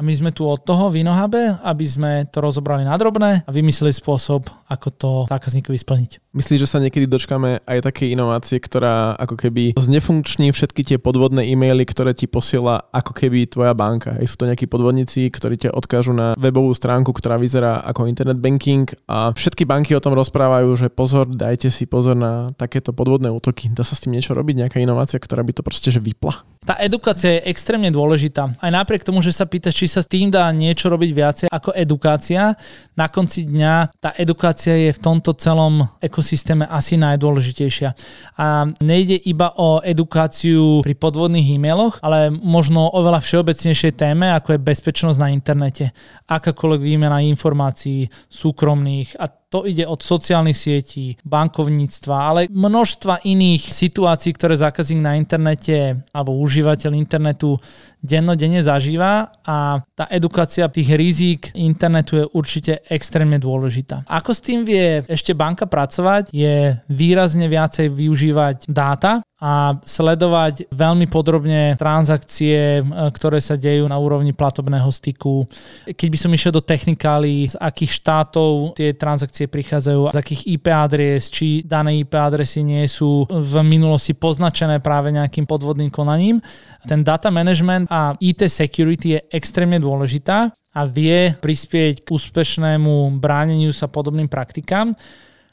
A 0.00 0.02
my 0.02 0.16
sme 0.16 0.32
tu 0.32 0.48
od 0.48 0.64
toho 0.64 0.88
v 0.88 1.04
Inohabe, 1.04 1.60
aby 1.60 1.84
sme 1.84 2.24
to 2.32 2.40
rozobrali 2.40 2.88
na 2.88 2.96
drobné 2.96 3.44
a 3.44 3.50
vymysleli 3.52 3.92
spôsob, 3.92 4.48
ako 4.64 4.88
to 4.96 5.10
zákazníkovi 5.28 5.76
splniť. 5.76 6.32
Myslíš, 6.32 6.64
že 6.64 6.70
sa 6.72 6.80
niekedy 6.80 7.04
dočkáme 7.04 7.60
aj 7.68 7.78
také 7.84 8.08
inovácie, 8.08 8.56
ktorá 8.64 9.12
ako 9.20 9.36
keby 9.36 9.76
znefunkční 9.76 10.56
všetky 10.56 10.88
tie 10.88 10.96
podvodné 10.96 11.44
e-maily, 11.52 11.84
ktoré 11.84 12.16
ti 12.16 12.24
posiela 12.24 12.88
ako 12.96 13.12
keby 13.12 13.44
tvoja 13.44 13.76
banka. 13.76 14.16
Aj 14.16 14.24
sú 14.24 14.40
to 14.40 14.48
nejakí 14.48 14.64
podvodníci, 14.72 15.28
ktorí 15.28 15.68
ťa 15.68 15.76
odkážu 15.76 16.16
na 16.16 16.32
webovú 16.40 16.72
stránku, 16.72 17.12
ktorá 17.12 17.36
vyzerá 17.36 17.84
ako 17.84 18.08
internet 18.08 18.40
banking 18.40 18.88
a 19.04 19.36
všetky 19.36 19.68
banky 19.68 19.92
o 19.92 20.00
tom 20.00 20.16
rozprávajú, 20.16 20.80
že 20.80 20.88
pozor, 20.88 21.28
dajte 21.28 21.68
si 21.68 21.84
pozor 21.84 22.16
na 22.16 22.56
takéto 22.56 22.96
podvodné 22.96 23.28
útoky. 23.28 23.68
Dá 23.68 23.84
sa 23.84 23.92
s 23.92 24.00
tým 24.00 24.16
niečo 24.16 24.32
robiť, 24.32 24.64
nejaká 24.64 24.80
inovácia, 24.80 25.20
ktorá 25.20 25.44
by 25.44 25.60
to 25.60 25.66
proste 25.66 25.92
že 25.92 26.00
vypla? 26.00 26.40
Tá 26.60 26.76
edukácia 26.78 27.40
je 27.40 27.50
extrémne 27.50 27.90
dôležitá. 27.90 28.54
Aj 28.60 28.70
napriek 28.70 29.02
tomu, 29.02 29.18
že 29.18 29.34
sa 29.34 29.48
pýtaš, 29.48 29.74
či 29.74 29.89
sa 29.90 30.06
s 30.06 30.08
tým 30.08 30.30
dá 30.30 30.46
niečo 30.54 30.86
robiť 30.86 31.10
viacej 31.10 31.48
ako 31.50 31.74
edukácia, 31.74 32.54
na 32.94 33.10
konci 33.10 33.50
dňa 33.50 33.98
tá 33.98 34.14
edukácia 34.14 34.76
je 34.78 34.94
v 34.94 35.02
tomto 35.02 35.34
celom 35.34 35.82
ekosystéme 35.98 36.62
asi 36.70 36.94
najdôležitejšia. 36.94 37.90
A 38.38 38.70
nejde 38.78 39.18
iba 39.26 39.50
o 39.58 39.82
edukáciu 39.82 40.86
pri 40.86 40.94
podvodných 40.94 41.58
e-mailoch, 41.58 41.98
ale 42.06 42.30
možno 42.30 42.86
oveľa 42.94 43.18
všeobecnejšej 43.18 43.92
téme, 43.98 44.30
ako 44.30 44.54
je 44.54 44.66
bezpečnosť 44.70 45.18
na 45.18 45.28
internete. 45.34 45.90
Akákoľvek 46.30 46.80
výmena 46.86 47.18
informácií 47.26 48.06
súkromných 48.30 49.18
a 49.18 49.39
to 49.50 49.66
ide 49.66 49.82
od 49.82 49.98
sociálnych 49.98 50.54
sietí, 50.54 51.18
bankovníctva, 51.26 52.16
ale 52.16 52.40
množstva 52.46 53.26
iných 53.26 53.74
situácií, 53.74 54.30
ktoré 54.38 54.54
zákazník 54.54 55.02
na 55.02 55.18
internete 55.18 55.98
alebo 56.14 56.38
užívateľ 56.38 56.94
internetu 56.94 57.58
dennodenne 57.98 58.62
zažíva. 58.62 59.34
A 59.42 59.82
tá 59.98 60.06
edukácia 60.06 60.70
tých 60.70 60.94
rizík 60.94 61.42
internetu 61.58 62.22
je 62.22 62.30
určite 62.30 62.86
extrémne 62.86 63.42
dôležitá. 63.42 64.06
Ako 64.06 64.30
s 64.30 64.40
tým 64.40 64.62
vie 64.62 65.02
ešte 65.10 65.34
banka 65.34 65.66
pracovať, 65.66 66.30
je 66.30 66.78
výrazne 66.86 67.50
viacej 67.50 67.90
využívať 67.90 68.70
dáta 68.70 69.20
a 69.40 69.72
sledovať 69.80 70.68
veľmi 70.68 71.08
podrobne 71.08 71.72
transakcie, 71.80 72.78
e, 72.78 72.82
ktoré 73.08 73.40
sa 73.40 73.56
dejú 73.56 73.88
na 73.88 73.96
úrovni 73.96 74.36
platobného 74.36 74.92
styku. 74.92 75.48
Keď 75.88 76.08
by 76.12 76.18
som 76.20 76.30
išiel 76.36 76.52
do 76.52 76.60
technikály, 76.60 77.48
z 77.48 77.56
akých 77.56 77.92
štátov 78.04 78.76
tie 78.76 78.92
transakcie 78.92 79.48
prichádzajú, 79.48 80.12
z 80.12 80.20
akých 80.20 80.42
IP 80.44 80.66
adres, 80.68 81.32
či 81.32 81.64
dané 81.64 82.04
IP 82.04 82.20
adresy 82.20 82.60
nie 82.60 82.84
sú 82.84 83.24
v 83.24 83.54
minulosti 83.64 84.12
poznačené 84.12 84.84
práve 84.84 85.08
nejakým 85.08 85.48
podvodným 85.48 85.88
konaním. 85.88 86.44
Ten 86.84 87.00
data 87.00 87.32
management 87.32 87.88
a 87.88 88.12
IT 88.20 88.44
security 88.44 89.16
je 89.16 89.20
extrémne 89.32 89.80
dôležitá 89.80 90.52
a 90.52 90.80
vie 90.84 91.34
prispieť 91.40 92.04
k 92.04 92.08
úspešnému 92.12 93.18
bráneniu 93.18 93.72
sa 93.72 93.88
podobným 93.88 94.28
praktikám. 94.28 94.92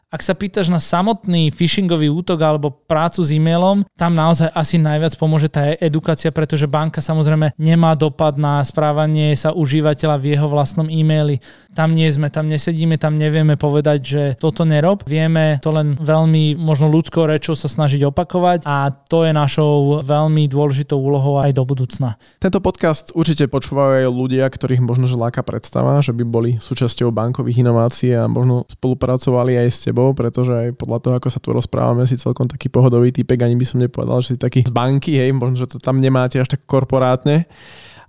Ak 0.08 0.24
sa 0.24 0.32
pýtaš 0.32 0.72
na 0.72 0.80
samotný 0.80 1.52
phishingový 1.52 2.08
útok 2.08 2.40
alebo 2.40 2.72
prácu 2.72 3.28
s 3.28 3.36
e-mailom, 3.36 3.84
tam 4.00 4.16
naozaj 4.16 4.56
asi 4.56 4.80
najviac 4.80 5.20
pomôže 5.20 5.52
tá 5.52 5.76
edukácia, 5.84 6.32
pretože 6.32 6.64
banka 6.64 7.04
samozrejme 7.04 7.52
nemá 7.60 7.92
dopad 7.92 8.40
na 8.40 8.64
správanie 8.64 9.36
sa 9.36 9.52
užívateľa 9.52 10.16
v 10.16 10.32
jeho 10.32 10.48
vlastnom 10.48 10.88
e-maili. 10.88 11.44
Tam 11.76 11.92
nie 11.92 12.08
sme, 12.08 12.32
tam 12.32 12.48
nesedíme, 12.48 12.96
tam 12.96 13.20
nevieme 13.20 13.60
povedať, 13.60 14.00
že 14.00 14.24
toto 14.40 14.64
nerob. 14.64 15.04
Vieme 15.04 15.60
to 15.60 15.76
len 15.76 16.00
veľmi 16.00 16.56
možno 16.56 16.88
ľudskou 16.88 17.28
rečou 17.28 17.60
sa 17.60 17.68
snažiť 17.68 18.08
opakovať 18.08 18.64
a 18.64 18.88
to 19.12 19.28
je 19.28 19.36
našou 19.36 20.08
veľmi 20.08 20.48
dôležitou 20.48 21.04
úlohou 21.04 21.44
aj 21.44 21.52
do 21.52 21.68
budúcna. 21.68 22.16
Tento 22.40 22.64
podcast 22.64 23.12
určite 23.12 23.52
počúvajú 23.52 24.08
aj 24.08 24.08
ľudia, 24.08 24.48
ktorých 24.48 24.80
možno 24.80 25.04
že 25.04 25.20
láka 25.20 25.44
predstava, 25.44 26.00
že 26.00 26.16
by 26.16 26.24
boli 26.24 26.52
súčasťou 26.64 27.12
bankových 27.12 27.60
inovácií 27.60 28.16
a 28.16 28.32
možno 28.32 28.64
spolupracovali 28.72 29.60
aj 29.60 29.68
s 29.68 29.80
tebou 29.84 29.97
tebou, 29.98 30.14
pretože 30.14 30.54
aj 30.54 30.78
podľa 30.78 31.00
toho, 31.02 31.14
ako 31.18 31.30
sa 31.34 31.42
tu 31.42 31.50
rozprávame, 31.50 32.06
si 32.06 32.22
celkom 32.22 32.46
taký 32.46 32.70
pohodový 32.70 33.10
typek, 33.10 33.42
ani 33.42 33.58
by 33.58 33.66
som 33.66 33.82
nepovedal, 33.82 34.22
že 34.22 34.38
si 34.38 34.38
taký 34.38 34.62
z 34.62 34.70
banky, 34.70 35.18
hej, 35.18 35.34
možno, 35.34 35.58
že 35.58 35.66
to 35.66 35.82
tam 35.82 35.98
nemáte 35.98 36.38
až 36.38 36.54
tak 36.54 36.62
korporátne. 36.70 37.50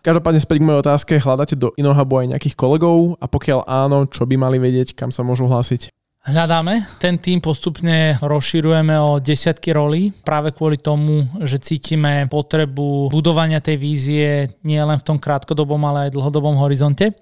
Každopádne 0.04 0.44
späť 0.44 0.60
k 0.60 0.66
mojej 0.68 0.82
otázke, 0.84 1.12
hľadáte 1.16 1.56
do 1.56 1.72
Inohubu 1.80 2.20
aj 2.20 2.36
nejakých 2.36 2.54
kolegov 2.60 3.16
a 3.18 3.24
pokiaľ 3.24 3.64
áno, 3.64 4.04
čo 4.04 4.28
by 4.28 4.36
mali 4.36 4.60
vedieť, 4.60 4.92
kam 4.92 5.08
sa 5.08 5.24
môžu 5.24 5.48
hlásiť? 5.48 5.88
Hľadáme. 6.28 7.00
Ten 7.00 7.16
tým 7.16 7.40
postupne 7.40 8.20
rozširujeme 8.20 9.00
o 9.00 9.16
desiatky 9.16 9.72
rolí 9.72 10.12
práve 10.12 10.52
kvôli 10.52 10.76
tomu, 10.76 11.24
že 11.40 11.56
cítime 11.56 12.28
potrebu 12.28 13.08
budovania 13.08 13.64
tej 13.64 13.80
vízie 13.80 14.28
nie 14.60 14.76
len 14.76 15.00
v 15.00 15.06
tom 15.08 15.16
krátkodobom, 15.16 15.80
ale 15.88 16.12
aj 16.12 16.14
dlhodobom 16.20 16.60
horizonte. 16.60 17.16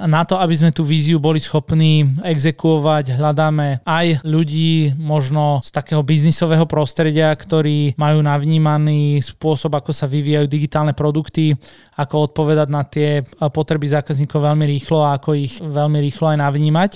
Na 0.00 0.24
to, 0.24 0.40
aby 0.40 0.54
sme 0.56 0.70
tú 0.72 0.86
víziu 0.86 1.20
boli 1.20 1.42
schopní 1.42 2.06
exekuovať, 2.24 3.16
hľadáme 3.16 3.84
aj 3.84 4.24
ľudí 4.24 4.96
možno 4.96 5.60
z 5.60 5.70
takého 5.74 6.00
biznisového 6.00 6.64
prostredia, 6.64 7.28
ktorí 7.34 7.98
majú 8.00 8.24
navnímaný 8.24 9.20
spôsob, 9.20 9.76
ako 9.76 9.92
sa 9.92 10.08
vyvíjajú 10.08 10.46
digitálne 10.48 10.96
produkty, 10.96 11.52
ako 12.00 12.32
odpovedať 12.32 12.68
na 12.72 12.82
tie 12.88 13.22
potreby 13.52 13.90
zákazníkov 13.92 14.40
veľmi 14.40 14.64
rýchlo 14.64 15.04
a 15.04 15.20
ako 15.20 15.36
ich 15.36 15.60
veľmi 15.60 16.00
rýchlo 16.00 16.32
aj 16.32 16.38
navnímať. 16.40 16.90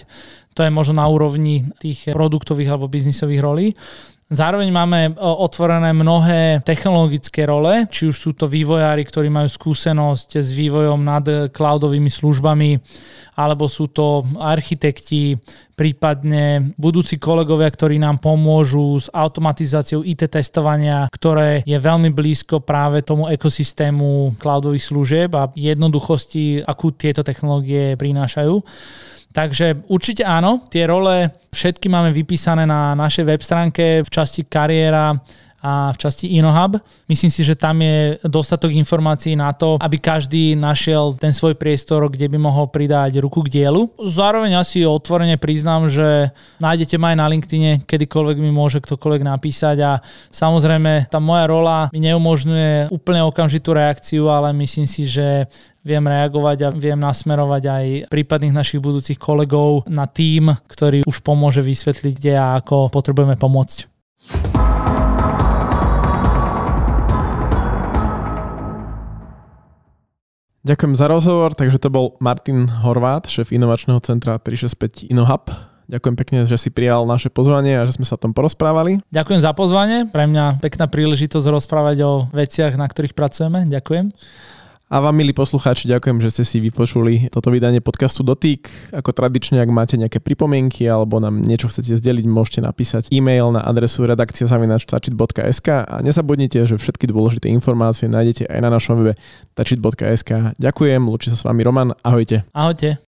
To 0.57 0.65
je 0.65 0.73
možno 0.73 0.97
na 0.97 1.05
úrovni 1.05 1.69
tých 1.77 2.17
produktových 2.17 2.73
alebo 2.73 2.89
biznisových 2.89 3.45
rolí. 3.45 3.67
Zároveň 4.27 4.75
máme 4.75 5.01
e, 5.07 5.11
otvorené 5.23 5.95
mnohé 5.95 6.59
technologické 6.67 7.47
role, 7.47 7.87
či 7.87 8.11
už 8.11 8.17
sú 8.19 8.31
to 8.35 8.51
vývojári, 8.51 9.07
ktorí 9.07 9.31
majú 9.31 9.47
skúsenosť 9.47 10.43
s 10.43 10.51
vývojom 10.51 10.99
nad 10.99 11.23
cloudovými 11.55 12.11
službami, 12.11 12.75
alebo 13.39 13.71
sú 13.71 13.87
to 13.87 14.27
architekti, 14.43 15.39
prípadne 15.79 16.75
budúci 16.75 17.23
kolegovia, 17.23 17.71
ktorí 17.71 18.03
nám 18.03 18.19
pomôžu 18.19 18.99
s 18.99 19.07
automatizáciou 19.15 20.03
IT 20.03 20.27
testovania, 20.27 21.07
ktoré 21.15 21.62
je 21.62 21.79
veľmi 21.79 22.11
blízko 22.11 22.67
práve 22.67 23.07
tomu 23.07 23.31
ekosystému 23.31 24.41
cloudových 24.43 24.91
služieb 24.91 25.31
a 25.39 25.55
jednoduchosti, 25.55 26.67
akú 26.67 26.91
tieto 26.91 27.23
technológie 27.23 27.95
prinášajú. 27.95 28.59
Takže 29.37 29.85
určite 29.92 30.25
áno, 30.25 30.64
tie 30.72 30.88
role 30.88 31.29
všetky 31.53 31.92
máme 31.92 32.09
vypísané 32.09 32.64
na 32.64 32.96
našej 32.96 33.25
web 33.29 33.42
stránke 33.44 34.01
v 34.01 34.09
časti 34.09 34.49
kariéra 34.49 35.12
a 35.62 35.90
v 35.92 35.99
časti 35.99 36.37
InnoHub. 36.37 36.79
Myslím 37.09 37.31
si, 37.33 37.42
že 37.42 37.59
tam 37.59 37.81
je 37.83 38.21
dostatok 38.25 38.73
informácií 38.73 39.35
na 39.35 39.53
to, 39.53 39.81
aby 39.81 39.97
každý 39.99 40.55
našiel 40.55 41.16
ten 41.16 41.33
svoj 41.33 41.57
priestor, 41.59 42.07
kde 42.07 42.29
by 42.31 42.38
mohol 42.38 42.69
pridať 42.69 43.19
ruku 43.19 43.42
k 43.47 43.62
dielu. 43.62 43.88
Zároveň 43.99 44.61
asi 44.61 44.85
otvorene 44.85 45.40
priznám, 45.40 45.88
že 45.90 46.31
nájdete 46.62 46.97
ma 47.01 47.12
aj 47.12 47.19
na 47.19 47.27
LinkedIne, 47.31 47.73
kedykoľvek 47.88 48.37
mi 48.38 48.51
môže 48.53 48.79
ktokoľvek 48.79 49.23
napísať 49.27 49.77
a 49.83 49.92
samozrejme 50.31 51.09
tá 51.11 51.19
moja 51.19 51.45
rola 51.49 51.88
mi 51.90 52.01
neumožňuje 52.05 52.92
úplne 52.92 53.25
okamžitú 53.27 53.75
reakciu, 53.75 54.29
ale 54.31 54.53
myslím 54.55 54.87
si, 54.87 55.09
že 55.09 55.49
viem 55.87 56.03
reagovať 56.03 56.59
a 56.66 56.69
viem 56.75 56.99
nasmerovať 56.99 57.62
aj 57.62 57.85
prípadných 58.11 58.51
našich 58.51 58.83
budúcich 58.83 59.14
kolegov 59.23 59.87
na 59.87 60.11
tým, 60.11 60.51
ktorý 60.66 61.07
už 61.07 61.23
pomôže 61.23 61.62
vysvetliť, 61.62 62.12
kde 62.19 62.35
a 62.35 62.59
ako 62.59 62.90
potrebujeme 62.90 63.38
pomôcť. 63.38 63.96
Ďakujem 70.67 70.99
za 70.99 71.07
rozhovor, 71.07 71.55
takže 71.55 71.79
to 71.79 71.95
bol 71.95 72.19
Martin 72.19 72.67
Horvát, 72.67 73.31
šéf 73.31 73.55
inovačného 73.55 74.03
centra 74.03 74.35
365 74.43 75.07
InnoHub. 75.15 75.47
Ďakujem 75.87 76.17
pekne, 76.19 76.39
že 76.43 76.59
si 76.59 76.75
prijal 76.75 77.07
naše 77.07 77.31
pozvanie 77.31 77.79
a 77.79 77.87
že 77.87 77.95
sme 77.95 78.03
sa 78.03 78.19
o 78.19 78.23
tom 78.27 78.35
porozprávali. 78.35 78.99
Ďakujem 79.15 79.41
za 79.47 79.55
pozvanie, 79.55 80.11
pre 80.11 80.27
mňa 80.27 80.59
pekná 80.59 80.91
príležitosť 80.91 81.47
rozprávať 81.47 82.03
o 82.03 82.27
veciach, 82.35 82.75
na 82.75 82.91
ktorých 82.91 83.15
pracujeme. 83.15 83.63
Ďakujem. 83.71 84.11
A 84.87 85.03
vám, 85.03 85.18
milí 85.18 85.35
poslucháči, 85.35 85.90
ďakujem, 85.90 86.22
že 86.22 86.31
ste 86.31 86.44
si 86.46 86.62
vypočuli 86.62 87.27
toto 87.35 87.51
vydanie 87.51 87.83
podcastu 87.83 88.22
Dotyk. 88.22 88.94
Ako 88.94 89.11
tradične, 89.11 89.59
ak 89.59 89.66
máte 89.66 89.99
nejaké 89.99 90.22
pripomienky 90.22 90.87
alebo 90.87 91.18
nám 91.18 91.42
niečo 91.42 91.66
chcete 91.66 91.99
zdeliť, 91.99 92.22
môžete 92.31 92.62
napísať 92.62 93.11
e-mail 93.11 93.51
na 93.51 93.66
adresu 93.66 94.07
redakcia.stačit.sk 94.07 95.68
a 95.90 95.94
nezabudnite, 96.07 96.70
že 96.70 96.79
všetky 96.79 97.11
dôležité 97.11 97.51
informácie 97.51 98.07
nájdete 98.07 98.46
aj 98.46 98.61
na 98.62 98.70
našom 98.70 99.03
webe 99.03 99.18
tačit.sk. 99.59 100.55
Ďakujem, 100.55 101.03
lúči 101.03 101.35
sa 101.35 101.37
s 101.37 101.42
vami 101.42 101.66
Roman, 101.66 101.90
ahojte. 102.07 102.46
Ahojte. 102.55 103.03